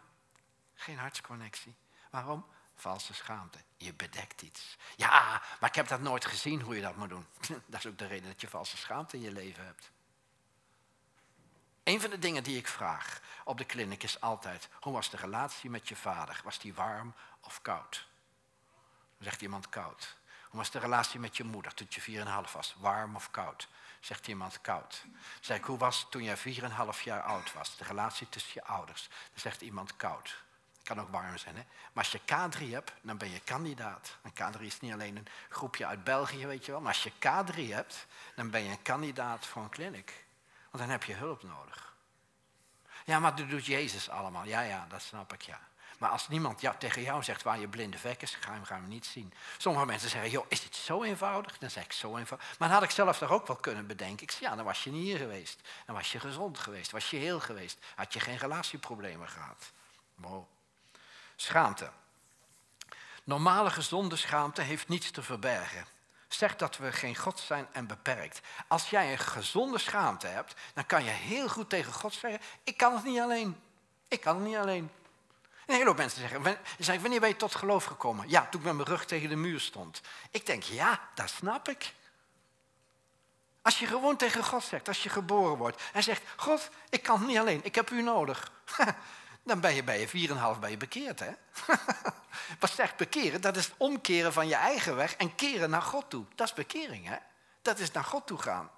[0.74, 1.76] Geen hartsconnectie.
[2.10, 2.46] Waarom?
[2.76, 3.58] Valse schaamte.
[3.78, 4.78] Je bedekt iets.
[4.96, 7.26] Ja, maar ik heb dat nooit gezien hoe je dat moet doen.
[7.66, 9.92] Dat is ook de reden dat je valse schaamte in je leven hebt.
[11.84, 15.18] Een van de dingen die ik vraag op de kliniek is altijd: hoe was de
[15.18, 16.42] relatie met je vader?
[16.44, 18.08] Was die warm of koud?
[19.18, 20.18] Dan zegt iemand koud.
[20.50, 22.76] Hoe was de relatie met je moeder toen je 4,5 was?
[22.78, 23.68] Warm of koud?
[24.00, 25.02] Zegt iemand koud.
[25.04, 26.38] Dan zeg ik, hoe was toen je
[26.96, 27.78] 4,5 jaar oud was?
[27.78, 29.08] De relatie tussen je ouders.
[29.08, 30.44] Dan zegt iemand koud.
[30.84, 31.56] Kan ook warm zijn.
[31.56, 31.64] Hè?
[31.94, 34.18] Maar als je K3 hebt, dan ben je kandidaat.
[34.22, 36.82] En K3 is niet alleen een groepje uit België, weet je wel.
[36.82, 40.26] Maar als je K3 hebt, dan ben je een kandidaat voor een kliniek.
[40.72, 41.94] Want dan heb je hulp nodig.
[43.06, 44.46] Ja, maar dat doet Jezus allemaal.
[44.46, 45.60] Ja, ja, dat snap ik, ja.
[45.98, 48.88] Maar als niemand ja, tegen jou zegt waar je blinde vek is, ga hem, gaan
[48.88, 49.34] niet zien.
[49.58, 51.58] Sommige mensen zeggen, joh, is dit zo eenvoudig?
[51.58, 52.48] Dan zeg ik zo eenvoudig.
[52.60, 54.24] Maar dan had ik zelf toch ook wel kunnen bedenken.
[54.24, 55.70] Ik zeg, ja, dan was je niet hier geweest.
[55.86, 57.86] Dan was je gezond geweest, was je heel geweest.
[57.96, 59.72] Had je geen relatieproblemen gehad.
[60.16, 60.48] Wow.
[61.36, 61.92] Schaamte.
[63.24, 65.86] Normale gezonde schaamte heeft niets te verbergen.
[66.28, 68.42] Zegt dat we geen God zijn en beperkt.
[68.68, 72.78] Als jij een gezonde schaamte hebt, dan kan je heel goed tegen God zeggen: Ik
[72.78, 73.62] kan het niet alleen.
[74.08, 74.92] Ik kan het niet alleen.
[75.66, 78.30] Een hele hoop mensen zeggen, zeggen: Wanneer ben je tot geloof gekomen?
[78.30, 80.02] Ja, toen ik met mijn rug tegen de muur stond.
[80.32, 81.94] Ik denk: Ja, dat snap ik.
[83.62, 87.18] Als je gewoon tegen God zegt, als je geboren wordt en zegt: God, ik kan
[87.20, 88.52] het niet alleen, ik heb u nodig.
[89.44, 91.32] Dan ben je bij je 4,5 bij je bekeerd, hè?
[92.60, 93.42] Wat zegt bekeren?
[93.42, 96.26] Dat is omkeren van je eigen weg en keren naar God toe.
[96.36, 97.18] Dat is bekering, hè?
[97.62, 98.70] Dat is naar God toe gaan.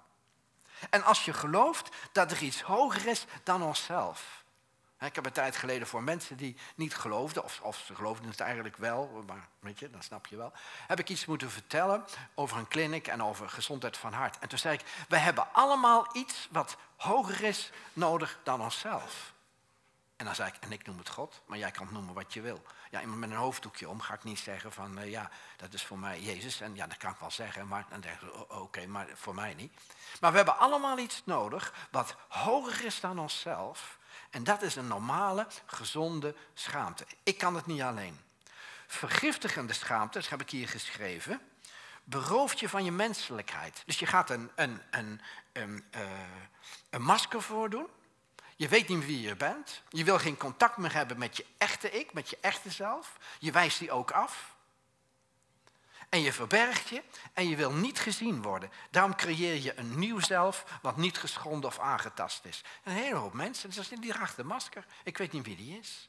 [0.90, 4.44] En als je gelooft dat er iets hoger is dan onszelf.
[5.00, 8.40] Ik heb een tijd geleden voor mensen die niet geloofden, of, of ze geloofden het
[8.40, 10.52] eigenlijk wel, maar weet je, dan snap je wel,
[10.86, 14.38] heb ik iets moeten vertellen over een kliniek en over gezondheid van hart.
[14.38, 19.34] En toen zei ik, we hebben allemaal iets wat hoger is nodig dan onszelf.
[20.16, 22.34] En dan zei ik, en ik noem het God, maar jij kan het noemen wat
[22.34, 22.62] je wil.
[22.90, 25.84] Ja, iemand met een hoofddoekje om ga ik niet zeggen van, uh, ja, dat is
[25.84, 26.60] voor mij Jezus.
[26.60, 29.54] En ja, dat kan ik wel zeggen, maar dan denk ik, oké, maar voor mij
[29.54, 29.72] niet.
[30.20, 33.98] Maar we hebben allemaal iets nodig wat hoger is dan onszelf.
[34.30, 37.06] En dat is een normale, gezonde schaamte.
[37.22, 38.20] Ik kan het niet alleen.
[38.86, 41.40] Vergiftigende schaamte, dat heb ik hier geschreven,
[42.04, 43.82] berooft je van je menselijkheid.
[43.86, 45.20] Dus je gaat een, een, een,
[45.52, 46.00] een, uh,
[46.90, 47.86] een masker voordoen
[48.56, 49.82] je weet niet wie je bent.
[49.88, 53.16] Je wil geen contact meer hebben met je echte ik, met je echte zelf.
[53.38, 54.54] Je wijst die ook af.
[56.08, 58.70] En je verbergt je en je wil niet gezien worden.
[58.90, 62.64] Daarom creëer je een nieuw zelf wat niet geschonden of aangetast is.
[62.84, 64.86] Een hele hoop mensen, dus die draagt de masker.
[65.04, 66.08] Ik weet niet wie die is.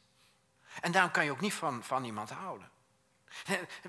[0.81, 2.69] En daarom kan je ook niet van, van iemand houden.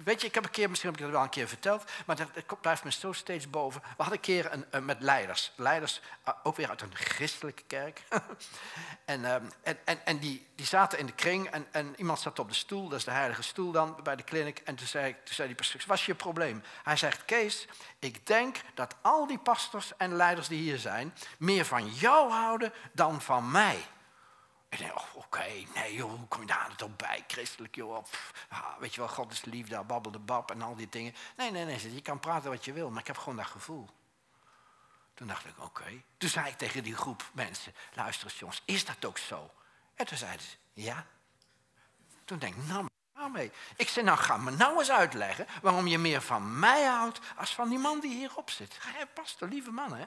[0.05, 2.17] Weet je, ik heb een keer, misschien heb ik dat wel een keer verteld, maar
[2.17, 3.81] dat, blijft me zo steeds boven.
[3.81, 7.63] We hadden een keer een, een met leiders, leiders uh, ook weer uit een christelijke
[7.67, 8.03] kerk.
[9.05, 12.39] en uh, en, en, en die, die zaten in de kring en, en iemand zat
[12.39, 14.59] op de stoel, dat is de heilige stoel dan bij de kliniek.
[14.65, 16.63] En toen zei, toen zei die pastor, wat is je probleem?
[16.83, 17.67] Hij zegt, Kees,
[17.99, 22.73] ik denk dat al die pastors en leiders die hier zijn, meer van jou houden
[22.93, 23.85] dan van mij.
[24.69, 27.25] Ik denk, oh, oké, nee hoe kom je daar toch bij?
[27.27, 28.05] Christelijk joh,
[28.49, 31.15] ah, weet je wel, God is liefde, babbel de bab en al die dingen.
[31.37, 33.89] Nee, nee, nee, je kan praten wat je wil, maar ik heb gewoon dat gevoel.
[35.15, 36.03] Toen dacht ik, oké.
[36.17, 39.51] Toen zei ik tegen die groep mensen, luister eens jongens, is dat ook zo?
[39.95, 41.07] En toen zeiden ze, ja.
[42.25, 43.53] Toen denk ik, nou, nou mee.
[43.77, 47.55] Ik zei, nou ga me nou eens uitleggen waarom je meer van mij houdt als
[47.55, 48.79] van die man die hierop zit.
[48.81, 50.05] Hé, pastor, lieve man, hè.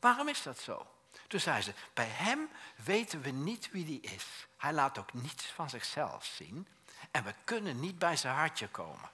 [0.00, 0.86] Waarom is dat zo?
[1.32, 2.48] Toen zei ze, bij hem
[2.84, 4.46] weten we niet wie die is.
[4.56, 6.66] Hij laat ook niets van zichzelf zien.
[7.10, 9.10] En we kunnen niet bij zijn hartje komen.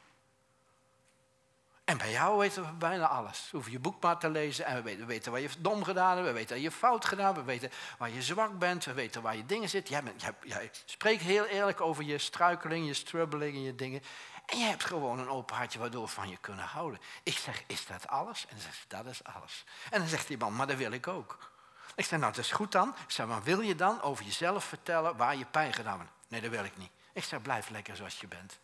[1.84, 3.48] En bij jou weten we bijna alles.
[3.50, 6.16] Hoeven je boek maar te lezen en we weten, we weten waar je dom gedaan
[6.16, 8.92] hebt, we weten waar je fout gedaan hebt, we weten waar je zwak bent, we
[8.92, 10.02] weten waar je dingen zitten.
[10.16, 14.02] Jij, jij, spreekt heel eerlijk over je struikeling, je strubbeling en je dingen.
[14.46, 17.00] En jij hebt gewoon een open hartje waardoor we van je kunnen houden.
[17.22, 18.42] Ik zeg, is dat alles?
[18.48, 19.64] En dan zegt ze, dat is alles.
[19.90, 21.56] En dan zegt die man, maar dat wil ik ook.
[21.94, 22.88] Ik zeg, nou dat is goed dan.
[22.88, 26.12] Ik zeg, maar wil je dan over jezelf vertellen waar je pijn gedaan wordt?
[26.28, 26.90] Nee, dat wil ik niet.
[27.12, 28.58] Ik zeg, blijf lekker zoals je bent.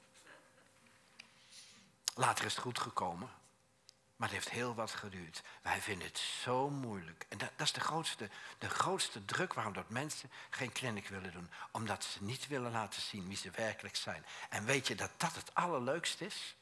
[2.14, 3.30] Later is het goed gekomen.
[4.16, 5.42] Maar het heeft heel wat geduurd.
[5.62, 7.26] Wij vinden het zo moeilijk.
[7.28, 11.32] En dat, dat, is de grootste, de grootste druk waarom dat mensen geen kliniek willen
[11.32, 11.50] doen.
[11.70, 14.26] Omdat ze niet willen laten zien wie ze werkelijk zijn.
[14.48, 16.54] En weet je dat dat het allerleukste is?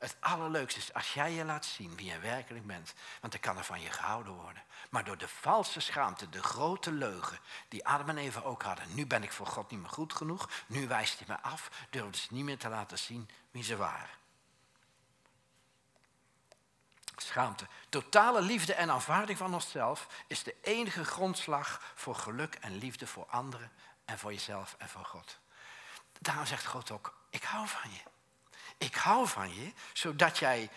[0.00, 2.94] Het allerleukste is als jij je laat zien wie je werkelijk bent.
[3.20, 4.62] Want dan kan er van je gehouden worden.
[4.90, 8.94] Maar door de valse schaamte, de grote leugen die Adam en Eva ook hadden.
[8.94, 10.50] Nu ben ik voor God niet meer goed genoeg.
[10.66, 11.70] Nu wijst hij me af.
[11.90, 14.18] Durfden ze niet meer te laten zien wie ze waren.
[17.16, 17.66] Schaamte.
[17.88, 23.26] Totale liefde en aanvaarding van onszelf is de enige grondslag voor geluk en liefde voor
[23.26, 23.72] anderen
[24.04, 25.38] en voor jezelf en voor God.
[26.18, 28.00] Daarom zegt God ook, ik hou van je.
[28.80, 30.70] Ik hou van je, zodat jij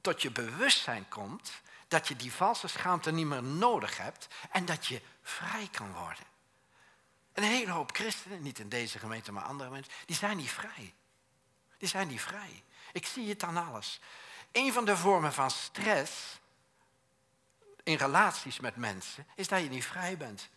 [0.00, 1.50] tot je bewustzijn komt
[1.88, 6.24] dat je die valse schaamte niet meer nodig hebt en dat je vrij kan worden.
[7.32, 10.50] En een hele hoop christenen, niet in deze gemeente, maar andere mensen, die zijn niet
[10.50, 10.94] vrij.
[11.78, 12.64] Die zijn niet vrij.
[12.92, 14.00] Ik zie het aan alles.
[14.52, 16.38] Een van de vormen van stress
[17.82, 20.48] in relaties met mensen is dat je niet vrij bent.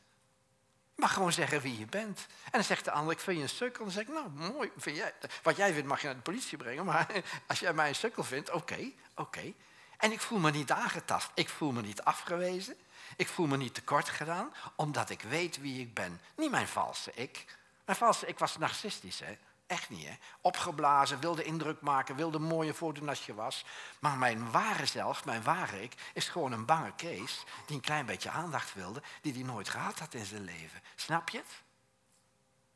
[1.01, 2.27] Mag gewoon zeggen wie je bent.
[2.43, 3.83] En dan zegt de ander, ik vind je een sukkel.
[3.83, 6.57] Dan zeg ik, nou mooi, vind jij, wat jij vindt mag je naar de politie
[6.57, 6.85] brengen.
[6.85, 7.07] Maar
[7.47, 9.53] als jij mij een sukkel vindt, oké, oké.
[9.97, 11.31] En ik voel me niet aangetast.
[11.33, 12.75] Ik voel me niet afgewezen.
[13.15, 16.21] Ik voel me niet tekort gedaan, omdat ik weet wie ik ben.
[16.35, 17.45] Niet mijn valse ik.
[17.85, 19.37] Mijn valse ik was narcistisch, hè.
[19.71, 20.13] Echt niet, hè?
[20.41, 23.65] Opgeblazen, wilde indruk maken, wilde mooier voordoen als je was.
[23.99, 28.05] Maar mijn ware zelf, mijn ware ik, is gewoon een bange Kees die een klein
[28.05, 30.81] beetje aandacht wilde, die hij nooit gehad had in zijn leven.
[30.95, 31.63] Snap je het?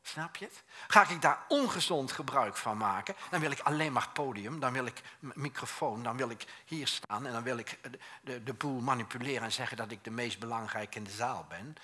[0.02, 0.62] Snap je het?
[0.86, 4.86] Ga ik daar ongezond gebruik van maken, dan wil ik alleen maar podium, dan wil
[4.86, 8.80] ik microfoon, dan wil ik hier staan en dan wil ik de, de, de boel
[8.80, 11.76] manipuleren en zeggen dat ik de meest belangrijke in de zaal ben.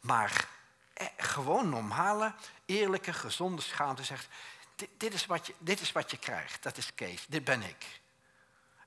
[0.00, 0.48] Maar
[0.92, 2.34] eh, gewoon normale,
[2.66, 4.28] eerlijke, gezonde schaamte zegt,
[4.96, 6.62] dit, is wat je, dit is wat je krijgt.
[6.62, 7.26] Dat is Kees.
[7.28, 8.00] Dit ben ik.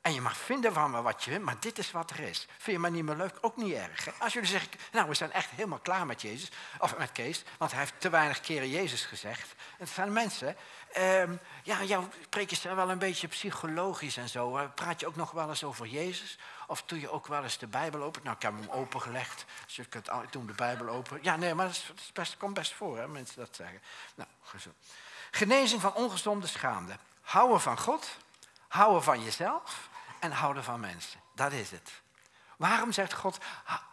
[0.04, 2.48] En je mag vinden van me wat je wil, maar dit is wat er is.
[2.58, 3.38] Vind je me niet meer leuk?
[3.42, 4.06] Ook niet erg.
[4.06, 4.12] Hè?
[4.20, 7.72] Als jullie zeggen, nou we zijn echt helemaal klaar met Jezus, of met Kees, want
[7.72, 9.56] hij heeft te weinig keren Jezus gezegd.
[9.78, 10.56] Het zijn mensen,
[10.98, 14.70] um, ja, jouw preekjes zijn wel een beetje psychologisch en zo.
[14.76, 16.38] Praat je ook nog wel eens over Jezus?
[16.68, 18.24] Of doe je ook wel eens de Bijbel open?
[18.24, 21.20] Nou, ik heb hem opengelegd, dus het, ik doe de Bijbel open.
[21.22, 21.72] Ja, nee, maar
[22.14, 23.82] dat, komt best voor, hè, mensen dat zeggen.
[24.16, 24.76] Nou, gezond.
[25.36, 26.98] Genezing van ongezonde schaamte.
[27.22, 28.18] Houden van God,
[28.68, 31.20] houden van jezelf en houden van mensen.
[31.36, 31.92] Dat is het.
[32.58, 33.38] Waarom zegt God,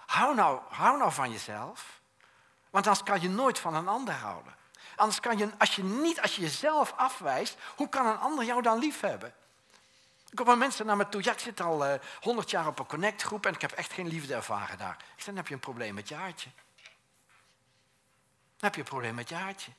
[0.06, 2.00] hou nou, hou nou van jezelf?
[2.70, 4.54] Want anders kan je nooit van een ander houden.
[4.96, 8.62] Anders kan je, als je niet, als je jezelf afwijst, hoe kan een ander jou
[8.62, 9.34] dan lief hebben?
[10.28, 12.86] Er komen mensen naar me toe, ja, ik zit al eh, 100 jaar op een
[12.86, 14.96] connectgroep en ik heb echt geen liefde ervaren daar.
[14.98, 16.50] Ik zeg, dan heb je een probleem met je hartje.
[18.56, 19.70] Dan heb je een probleem met je hartje.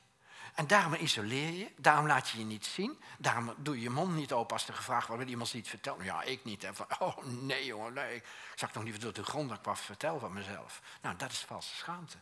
[0.54, 4.14] En daarom isoleer je, daarom laat je je niet zien, daarom doe je je mond
[4.14, 6.04] niet open als er gevraagd wordt, wil iemand iets vertellen?
[6.04, 6.64] Ja, ik niet.
[6.64, 8.14] En van, oh nee jongen.
[8.14, 10.80] Ik zag nog niet door de grond dat ik wat vertel van mezelf.
[11.02, 12.16] Nou, dat is valse schaamte.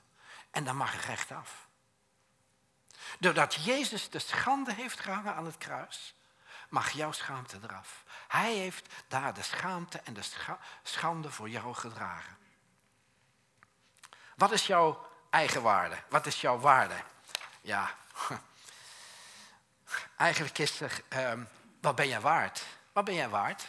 [0.50, 1.68] En dan mag je recht af.
[3.18, 6.14] Doordat Jezus de schande heeft gehangen aan het kruis,
[6.68, 8.04] mag jouw schaamte eraf.
[8.28, 10.22] Hij heeft daar de schaamte en de
[10.82, 12.36] schande voor jou gedragen.
[14.36, 15.96] Wat is jouw eigen waarde?
[16.08, 17.02] Wat is jouw waarde?
[17.60, 17.94] Ja,
[20.16, 21.48] Eigenlijk is er, um,
[21.80, 22.64] wat ben jij waard?
[22.92, 23.66] Wat ben jij waard?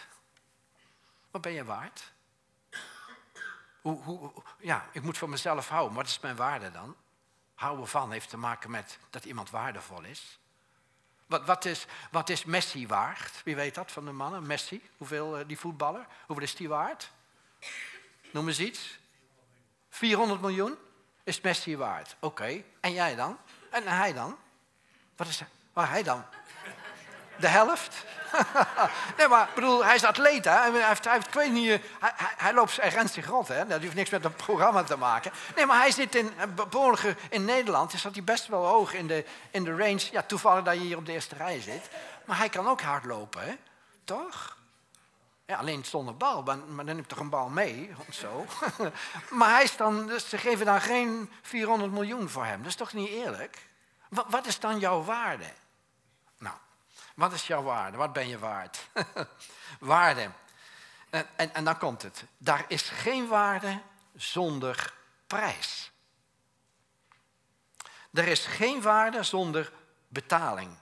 [1.32, 2.12] Wat ben je waard?
[3.82, 5.96] Hoe, ja, ik moet van mezelf houden.
[5.96, 6.96] Wat is mijn waarde dan?
[7.56, 10.40] Houden van heeft te maken met dat iemand waardevol is.
[11.26, 13.44] Wat, wat, is, wat is Messi waard?
[13.44, 14.48] Wie weet dat van de mannen?
[14.48, 16.08] Messi, hoeveel uh, die voetballer?
[16.26, 17.12] Hoeveel is die waard?
[18.32, 19.00] Noem eens iets.
[19.90, 20.78] 400 miljoen
[21.24, 22.16] is Messi waard.
[22.20, 23.38] Oké, en jij dan?
[23.72, 24.38] En hij dan?
[25.16, 25.42] Wat is
[25.74, 26.26] Waar hij dan?
[27.38, 28.06] De helft?
[29.18, 30.52] nee, maar bedoel, hij is atleet, hè?
[30.52, 32.80] Hij, heeft, hij, heeft, ik weet niet, hij, hij, hij loopt
[33.12, 33.68] zich rot, hè?
[33.68, 35.32] Dat heeft niks met het programma te maken.
[35.56, 36.34] Nee, maar hij zit in,
[36.70, 40.08] behoorlijk in Nederland, zat hij best wel hoog in de, in de range.
[40.12, 41.90] Ja, toevallig dat je hier op de eerste rij zit.
[42.26, 43.58] Maar hij kan ook hard lopen, hè?
[44.04, 44.58] Toch?
[45.58, 48.46] Alleen zonder bal, maar, dan je toch een bal mee, zo.
[49.40, 52.58] maar hij is dan, dus ze geven dan geen 400 miljoen voor hem.
[52.58, 53.70] Dat is toch niet eerlijk?
[54.10, 55.54] Wat, wat is dan jouw waarde?
[56.38, 56.56] Nou,
[57.16, 57.98] wat is jouw waarde?
[57.98, 58.88] Wat ben je waard?
[59.80, 60.30] waarde.
[61.10, 62.24] En, en, en dan komt het.
[62.38, 63.82] Daar is geen waarde
[64.16, 64.94] zonder
[65.28, 65.92] prijs.
[68.14, 69.72] Er is geen waarde zonder
[70.08, 70.78] betaling.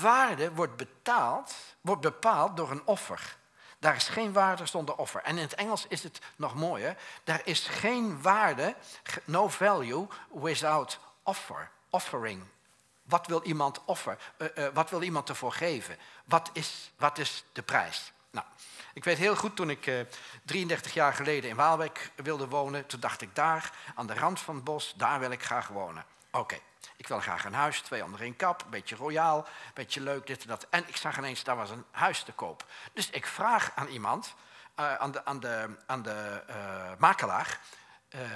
[0.00, 3.38] Waarde wordt, betaald, wordt bepaald door een offer.
[3.78, 5.22] Daar is geen waarde zonder offer.
[5.22, 6.96] En in het Engels is het nog mooier.
[7.24, 8.74] Daar is geen waarde,
[9.24, 11.70] no value, without offer.
[11.90, 12.42] Offering.
[13.02, 14.18] Wat wil iemand offer?
[14.38, 15.96] Uh, uh, wat wil iemand ervoor geven?
[16.24, 18.12] Wat is, wat is de prijs?
[18.30, 18.46] Nou,
[18.92, 20.00] ik weet heel goed toen ik uh,
[20.44, 22.86] 33 jaar geleden in Waalwijk wilde wonen.
[22.86, 26.04] Toen dacht ik daar, aan de rand van het bos, daar wil ik graag wonen.
[26.30, 26.58] Oké,
[27.00, 30.26] ik wil graag een huis, twee onder één kap, een beetje royaal, een beetje leuk,
[30.26, 30.66] dit en dat.
[30.70, 32.64] En ik zag ineens, daar was een huis te koop.
[32.92, 34.34] Dus ik vraag aan iemand,
[34.80, 35.24] uh, aan de,
[35.86, 37.60] aan de, uh, makelaar,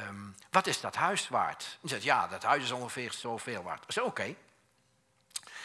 [0.09, 1.79] um, wat is dat huis waard?
[1.81, 3.85] Hij zegt, ja, dat huis is ongeveer zoveel waard.
[3.85, 4.35] Ik zei, oké.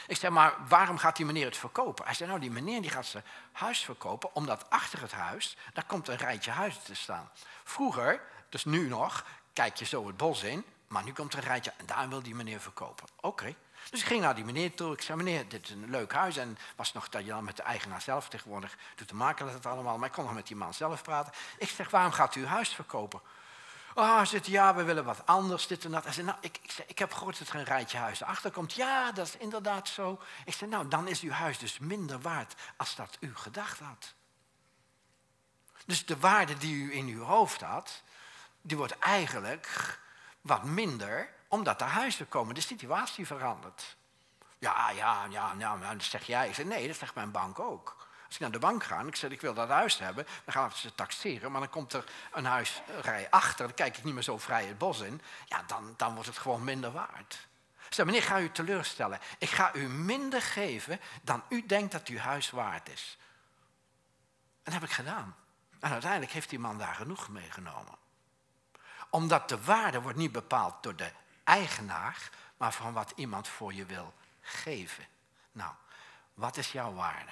[0.07, 2.05] Ik zei, maar waarom gaat die meneer het verkopen?
[2.05, 5.85] Hij zei, nou, die meneer die gaat zijn huis verkopen, omdat achter het huis, daar
[5.85, 7.29] komt een rijtje huizen te staan.
[7.63, 11.45] Vroeger, dus nu nog, kijk je zo het bos in, maar nu komt er een
[11.45, 13.07] rijtje en daar wil die meneer verkopen.
[13.21, 13.55] Oké.
[13.89, 14.93] Dus ik ging naar die meneer toe.
[14.93, 16.37] Ik zei, meneer, dit is een leuk huis.
[16.37, 19.53] En was nog dat je dan met de eigenaar zelf tegenwoordig doet te maken dat
[19.53, 19.97] het allemaal.
[19.97, 21.33] Maar ik kon nog met die man zelf praten.
[21.57, 23.21] Ik zeg, waarom gaat u uw huis verkopen?
[23.93, 26.03] Oh, hij zegt, ja, we willen wat anders, dit en dat.
[26.03, 28.73] Hij zei, nou, ik, ik, ik heb gehoord dat er een rijtje huizen achter komt.
[28.73, 30.21] Ja, dat is inderdaad zo.
[30.45, 34.13] Ik zei, nou, dan is uw huis dus minder waard als dat u gedacht had.
[35.85, 38.01] Dus de waarde die u in uw hoofd had,
[38.61, 39.99] die wordt eigenlijk
[40.41, 42.55] wat minder, omdat er huizen komen.
[42.55, 43.97] De situatie verandert.
[44.59, 46.47] Ja, ja, ja, ja, dat zeg jij.
[46.47, 48.07] Ik zeg, nee, dat zegt mijn bank ook.
[48.25, 50.53] Als ik naar de bank ga en ik zeg, ik wil dat huis hebben, dan
[50.53, 54.23] gaan ze taxeren, maar dan komt er een huisrij achter, dan kijk ik niet meer
[54.23, 57.47] zo vrij het bos in, ja, dan, dan wordt het gewoon minder waard.
[57.87, 59.19] Ik zeg, meneer, ga u teleurstellen.
[59.37, 63.17] Ik ga u minder geven dan u denkt dat uw huis waard is.
[64.63, 65.35] En dat heb ik gedaan.
[65.79, 67.97] En uiteindelijk heeft die man daar genoeg meegenomen
[69.09, 71.11] omdat de waarde wordt niet bepaald door de
[71.43, 75.07] eigenaar, maar van wat iemand voor je wil geven.
[75.51, 75.73] Nou,
[76.33, 77.31] wat is jouw waarde?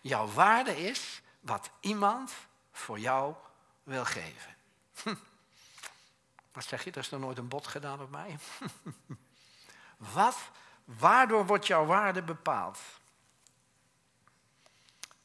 [0.00, 2.32] Jouw waarde is wat iemand
[2.72, 3.34] voor jou
[3.82, 4.56] wil geven.
[6.52, 6.90] Wat zeg je?
[6.90, 8.38] Er is nog nooit een bod gedaan op mij.
[10.14, 10.36] wat?
[10.84, 12.78] Waardoor wordt jouw waarde bepaald?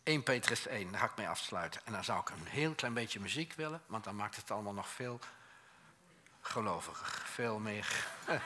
[0.04, 1.82] 1 Petrus 1, daar ga ik mee afsluiten.
[1.86, 4.74] En dan zou ik een heel klein beetje muziek willen, want dan maakt het allemaal
[4.74, 5.20] nog veel
[6.44, 7.22] gelovig.
[7.34, 8.06] Veel meer.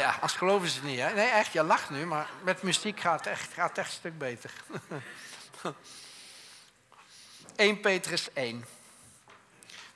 [0.00, 0.98] ja, als geloven ze het niet.
[0.98, 1.14] Hè?
[1.14, 4.18] Nee, echt, je lacht nu, maar met muziek gaat het echt, gaat echt een stuk
[4.18, 4.52] beter.
[7.56, 8.64] 1 Petrus 1.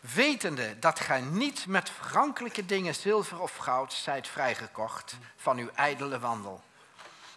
[0.00, 6.18] Wetende dat gij niet met vergankelijke dingen, zilver of goud, zijt vrijgekocht van uw ijdele
[6.18, 6.62] wandel.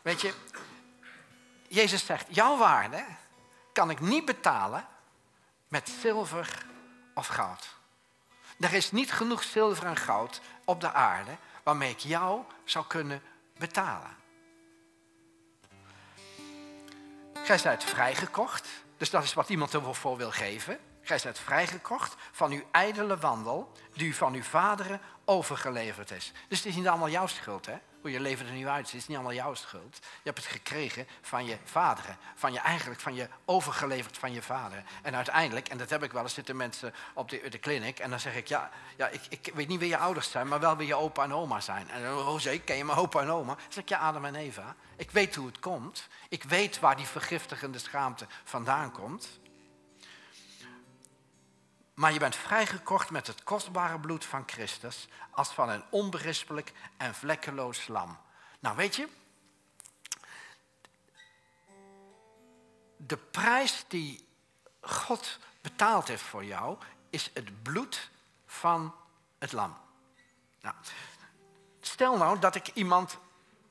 [0.02, 0.34] Weet je,
[1.68, 3.06] Jezus zegt, jouw waarde
[3.74, 4.88] kan ik niet betalen
[5.68, 6.66] met zilver
[7.14, 7.79] of goud.
[8.60, 13.22] Er is niet genoeg zilver en goud op de aarde waarmee ik jou zou kunnen
[13.58, 14.18] betalen.
[17.34, 18.68] Gij zijt vrijgekocht,
[18.98, 20.80] dus dat is wat iemand ervoor wil geven.
[21.02, 26.32] Gij zijt vrijgekocht van uw ijdele wandel, die u van uw vaderen overgeleverd is.
[26.48, 27.78] Dus het is niet allemaal jouw schuld, hè?
[28.02, 29.98] Hoe je leven er nu uit, het is niet allemaal jouw schuld.
[30.02, 34.42] Je hebt het gekregen van je vaderen, van je eigenlijk van je overgeleverd van je
[34.42, 34.84] vader.
[35.02, 38.10] En uiteindelijk, en dat heb ik wel eens, zitten mensen op de, de clinic en
[38.10, 40.78] dan zeg ik, ja, ja ik, ik weet niet wie je ouders zijn, maar wel
[40.78, 41.90] wie je opa en oma zijn.
[41.90, 43.54] En oh zeker, ken je mijn opa en oma?
[43.54, 44.76] Dan zeg ik, ja, Adam en Eva.
[44.96, 46.08] Ik weet hoe het komt.
[46.30, 49.40] Ik weet waar die vergiftigende schaamte vandaan komt.
[52.00, 57.16] Maar je bent vrijgekocht met het kostbare bloed van Christus als van een onberispelijk en
[57.16, 58.18] vlekkeloos lam.
[58.60, 59.08] Nou weet je,
[62.98, 64.28] de prijs die
[64.82, 66.78] God betaald heeft voor jou
[67.10, 68.10] is het bloed
[68.46, 68.96] van
[69.40, 69.78] het lam.
[70.62, 70.76] Nou,
[71.82, 73.18] stel nou dat ik iemand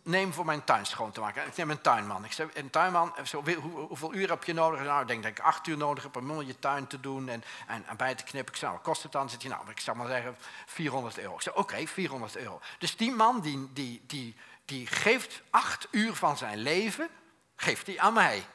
[0.09, 1.47] neem voor mijn tuin schoon te maken.
[1.47, 2.25] Ik neem een tuinman.
[2.25, 4.81] Ik zeg, een tuinman, hoe, hoeveel uur heb je nodig?
[4.81, 7.45] Nou, ik denk dat ik acht uur nodig heb om je tuin te doen en,
[7.67, 8.55] en, bij te knippen.
[8.55, 9.31] Ik zeg, wat kost het dan?
[9.31, 11.35] Zit je, nou, ik zou maar zeggen 400 euro.
[11.35, 12.61] Ik zeg, oké, 400 euro.
[12.79, 17.09] Dus die man die, die, die, die geeft acht uur van zijn leven,
[17.57, 18.47] geeft hij aan mij.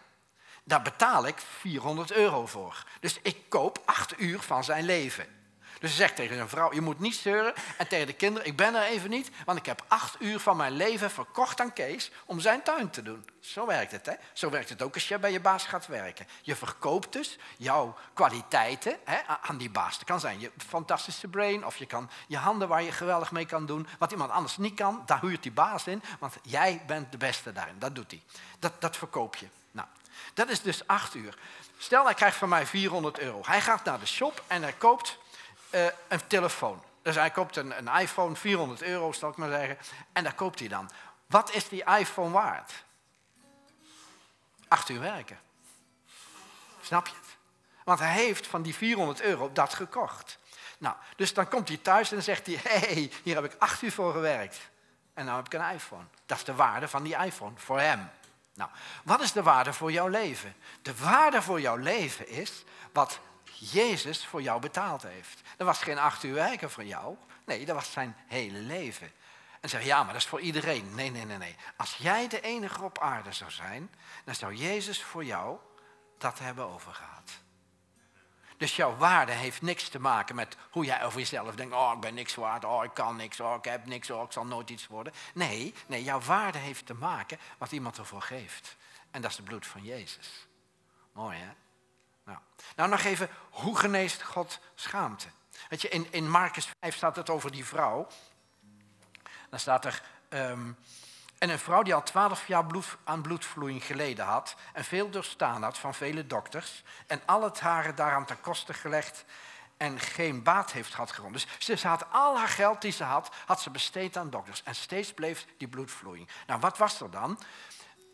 [0.64, 2.84] Daar betaal ik 400 euro voor.
[3.00, 5.43] Dus ik koop acht uur van zijn leven.
[5.84, 7.54] Dus ze zegt tegen zijn vrouw, je moet niet zeuren.
[7.78, 10.58] En tegen de kinderen, ik ben er even niet, want ik heb acht uur van
[10.58, 13.26] mijn leven verkocht aan Kees om zijn tuin te doen.
[13.40, 14.14] Zo werkt het, hè?
[14.34, 16.28] Zo werkt het ook als je bij je baas gaat werken.
[16.42, 19.98] Je verkoopt dus jouw kwaliteiten hè, aan die baas.
[19.98, 23.46] Dat kan zijn je fantastische brain of je kan je handen waar je geweldig mee
[23.46, 23.88] kan doen.
[24.00, 27.52] Wat iemand anders niet kan, daar huurt die baas in, want jij bent de beste
[27.52, 27.80] daarin.
[27.80, 28.22] Dat doet hij.
[28.60, 29.48] Dat, dat verkoop je.
[29.72, 29.88] Nou,
[30.34, 31.38] dat is dus acht uur.
[31.78, 33.42] Stel, hij krijgt van mij 400 euro.
[33.46, 35.22] Hij gaat naar de shop en hij koopt
[35.76, 36.84] uh, een telefoon.
[37.02, 39.78] Dus hij koopt een, een, iPhone, 400 euro zal ik maar zeggen.
[40.14, 40.90] En daar koopt hij dan.
[41.26, 42.84] Wat is die iPhone waard?
[44.74, 45.40] acht uur werken.
[46.82, 47.38] Snap je het?
[47.84, 50.38] Want hij heeft van die 400 euro dat gekocht.
[50.78, 53.92] Nou, dus dan komt hij thuis en zegt hij: hey, hier heb ik acht uur
[53.92, 54.70] voor gewerkt.
[55.14, 56.04] En nu heb ik een iPhone.
[56.26, 58.10] Dat is de waarde van die iPhone voor hem.
[58.54, 58.70] Nou,
[59.04, 60.56] wat is de waarde voor jouw leven?
[60.82, 63.20] De waarde voor jouw leven is wat
[63.60, 65.42] Jezus voor jou betaald heeft.
[65.58, 67.18] Dat was geen acht uur werken voor jou.
[67.46, 69.12] Nee, dat was zijn hele leven.
[69.62, 70.96] En zeg ja, maar dat is voor iedereen.
[70.96, 71.56] Nee, nee, nee, nee.
[71.78, 73.92] Als jij de enige op aarde zou zijn,
[74.26, 75.58] dan zou Jezus voor jou
[76.18, 77.32] dat hebben overgehad.
[78.58, 81.74] Dus jouw waarde heeft niks te maken met hoe jij over jezelf denkt.
[81.74, 82.66] Oh, ik ben niks waard.
[82.66, 83.40] Oh, ik kan niks.
[83.40, 84.10] Oh, ik heb niks.
[84.10, 85.14] Oh, ik zal nooit iets worden.
[85.34, 88.78] Nee, nee, jouw waarde heeft te maken wat iemand ervoor geeft.
[89.12, 90.48] En dat is het bloed van Jezus.
[91.14, 91.52] Mooi, hè?
[92.26, 92.38] Nou,
[92.76, 95.28] nou nog even, hoe geneest God schaamte?
[95.70, 98.08] Weet je, in, in Marcus 5 staat het over die vrouw.
[99.50, 100.02] Dan staat er...
[100.30, 100.72] Ehm,
[101.44, 105.64] en een vrouw die al twaalf jaar bloed, aan bloedvloeiing geleden had en veel doorstaan
[105.64, 109.26] had van vele dokters en al het haren daaraan ten koste gelegd
[109.78, 111.34] en geen baat heeft gehad gerond.
[111.34, 114.76] Dus ze had al haar geld die ze had, had ze besteed aan dokters en
[114.76, 116.30] steeds bleef die bloedvloeiing.
[116.48, 117.40] Nou, wat was er dan?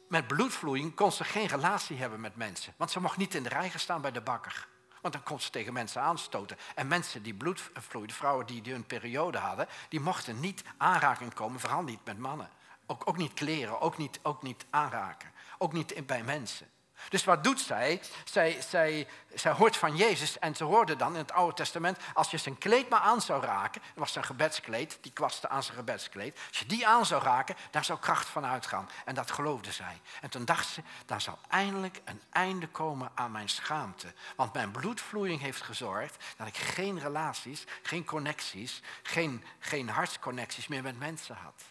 [0.09, 3.49] Met bloedvloeiing kon ze geen relatie hebben met mensen, want ze mocht niet in de
[3.49, 4.67] rij gaan staan bij de bakker.
[5.01, 6.57] Want dan kon ze tegen mensen aanstoten.
[6.75, 11.59] En mensen die bloed vloeiden, vrouwen die, hun periode hadden, die mochten niet aanraking komen,
[11.59, 12.49] vooral niet met mannen.
[12.85, 15.31] Ook, ook niet kleren, ook niet, ook niet aanraken.
[15.57, 16.67] Ook niet bij mensen.
[17.09, 18.01] Dus wat doet zij?
[18.23, 18.61] zij?
[18.69, 22.37] Zij, zij hoort van Jezus en ze hoorde dan in het Oude Testament, als je
[22.37, 26.39] zijn kleed maar aan zou raken, dat was zijn gebedskleed, die kwaste aan zijn gebedskleed,
[26.47, 28.89] als je die aan zou raken, daar zou kracht van uitgaan.
[29.05, 30.01] En dat geloofde zij.
[30.21, 34.13] En toen dacht ze, daar zal eindelijk een einde komen aan mijn schaamte.
[34.35, 40.83] Want mijn bloedvloeiing heeft gezorgd dat ik geen relaties, geen connecties, geen, geen hartsconnecties meer
[40.83, 41.63] met mensen had.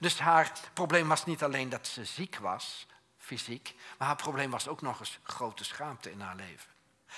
[0.00, 2.86] Dus haar probleem was niet alleen dat ze ziek was,
[3.26, 6.74] fysiek, maar haar probleem was ook nog eens grote schaamte in haar leven.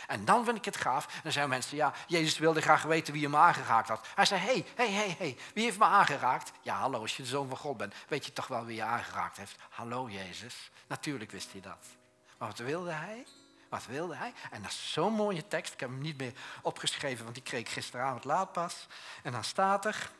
[0.06, 1.20] En dan vind ik het gaaf.
[1.22, 4.06] Dan zijn mensen, ja, Jezus wilde graag weten wie hem aangeraakt had.
[4.14, 6.52] Hij zei, hé, hé, hé, hé, wie heeft me aangeraakt?
[6.62, 8.82] Ja, hallo, als je de zoon van God bent, weet je toch wel wie je
[8.82, 9.56] aangeraakt heeft.
[9.70, 10.70] Hallo, Jezus.
[10.86, 11.86] Natuurlijk wist hij dat.
[12.38, 13.26] Maar wat wilde hij?
[13.68, 14.32] Wat wilde hij?
[14.50, 15.72] En dat is zo'n mooie tekst.
[15.72, 16.32] Ik heb hem niet meer
[16.62, 18.86] opgeschreven, want die kreeg ik gisteravond laat pas.
[19.22, 20.10] En dan staat er,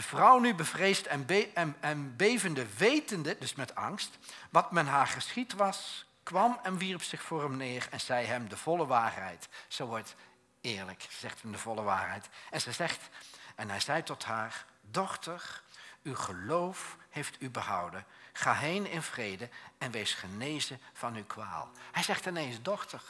[0.00, 4.18] de vrouw nu bevreesd en, en, en bevende, wetende, dus met angst,
[4.50, 8.48] wat men haar geschied was, kwam en wierp zich voor hem neer en zei hem
[8.48, 9.48] de volle waarheid.
[9.68, 10.14] Zo wordt
[10.60, 12.28] eerlijk, zegt hem de volle waarheid.
[12.50, 13.08] En ze zegt,
[13.54, 15.62] en hij zei tot haar, dochter,
[16.02, 18.04] uw geloof heeft u behouden.
[18.32, 19.48] Ga heen in vrede
[19.78, 21.70] en wees genezen van uw kwaal.
[21.92, 23.02] Hij zegt ineens, dochter.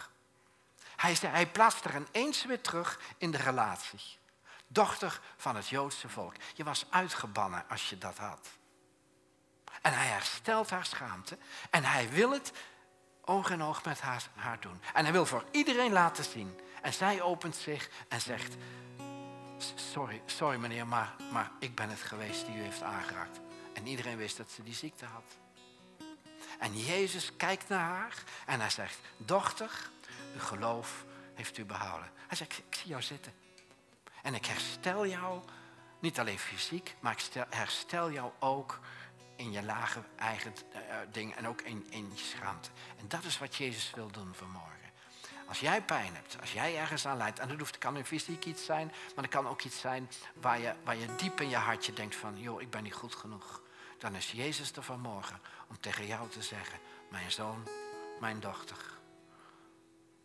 [0.96, 4.18] Hij, hij plaatst er ineens weer terug in de relatie
[4.72, 6.34] dochter van het Joodse volk.
[6.54, 8.48] Je was uitgebannen als je dat had.
[9.82, 11.38] En hij herstelt haar schaamte
[11.70, 12.52] en hij wil het
[13.24, 14.80] oog in oog met haar, doen.
[14.94, 16.60] En hij wil voor iedereen laten zien.
[16.82, 18.54] En zij opent zich en zegt,
[19.74, 23.40] sorry, sorry meneer, maar, maar ik ben het geweest die u heeft aangeraakt.
[23.72, 25.24] En iedereen wist dat ze die ziekte had.
[26.58, 29.70] En Jezus kijkt naar haar en hij zegt, dochter,
[30.34, 31.04] uw geloof
[31.34, 32.10] heeft u behouden.
[32.26, 33.32] Hij zegt, ik zie jou zitten.
[34.22, 35.40] En ik herstel jou,
[35.98, 38.80] niet alleen fysiek, maar ik herstel jou ook
[39.36, 40.80] in je lage eigen uh,
[41.12, 42.70] dingen en ook in, in je schaamte.
[42.98, 44.78] En dat is wat Jezus wil doen vanmorgen.
[45.48, 48.44] Als jij pijn hebt, als jij ergens aan lijdt, en dat hoeft, kan een fysiek
[48.44, 51.56] iets zijn, maar dat kan ook iets zijn waar je, waar je diep in je
[51.56, 53.62] hartje denkt van, joh, ik ben niet goed genoeg.
[53.98, 57.68] Dan is Jezus er vanmorgen om tegen jou te zeggen, mijn zoon,
[58.20, 58.76] mijn dochter,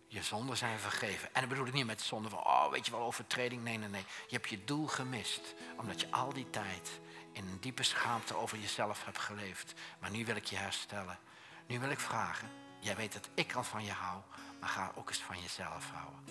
[0.08, 1.34] je zonden zijn vergeven.
[1.34, 3.64] En dat bedoel ik niet met zonde van, oh, weet je wel, overtreding.
[3.64, 4.06] Nee, nee, nee.
[4.28, 5.53] Je hebt je doel gemist.
[5.78, 6.99] Omdat je al die tijd
[7.32, 9.74] in een diepe schaamte over jezelf hebt geleefd.
[9.99, 11.20] Maar nu wil ik je herstellen.
[11.68, 12.49] Nu wil ik vragen,
[12.80, 14.22] jij weet dat ik al van je hou,
[14.60, 16.24] maar ga ook eens van jezelf houden.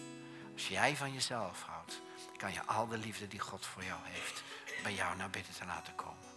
[0.53, 2.01] Als jij van jezelf houdt,
[2.37, 4.43] kan je al de liefde die God voor jou heeft,
[4.83, 6.29] bij jou naar binnen te laten komen.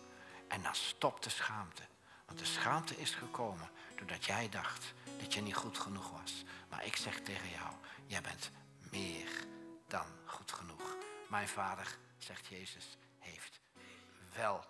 [0.48, 1.82] En dan stopt de schaamte.
[2.26, 6.44] Want de schaamte is gekomen doordat jij dacht dat je niet goed genoeg was.
[6.78, 7.74] Maar ik zeg tegen jou,
[8.06, 8.52] jij bent
[8.92, 9.30] meer
[9.88, 10.96] dan goed genoeg.
[11.30, 13.60] Mijn vader, zegt Jezus, heeft
[14.36, 14.66] wel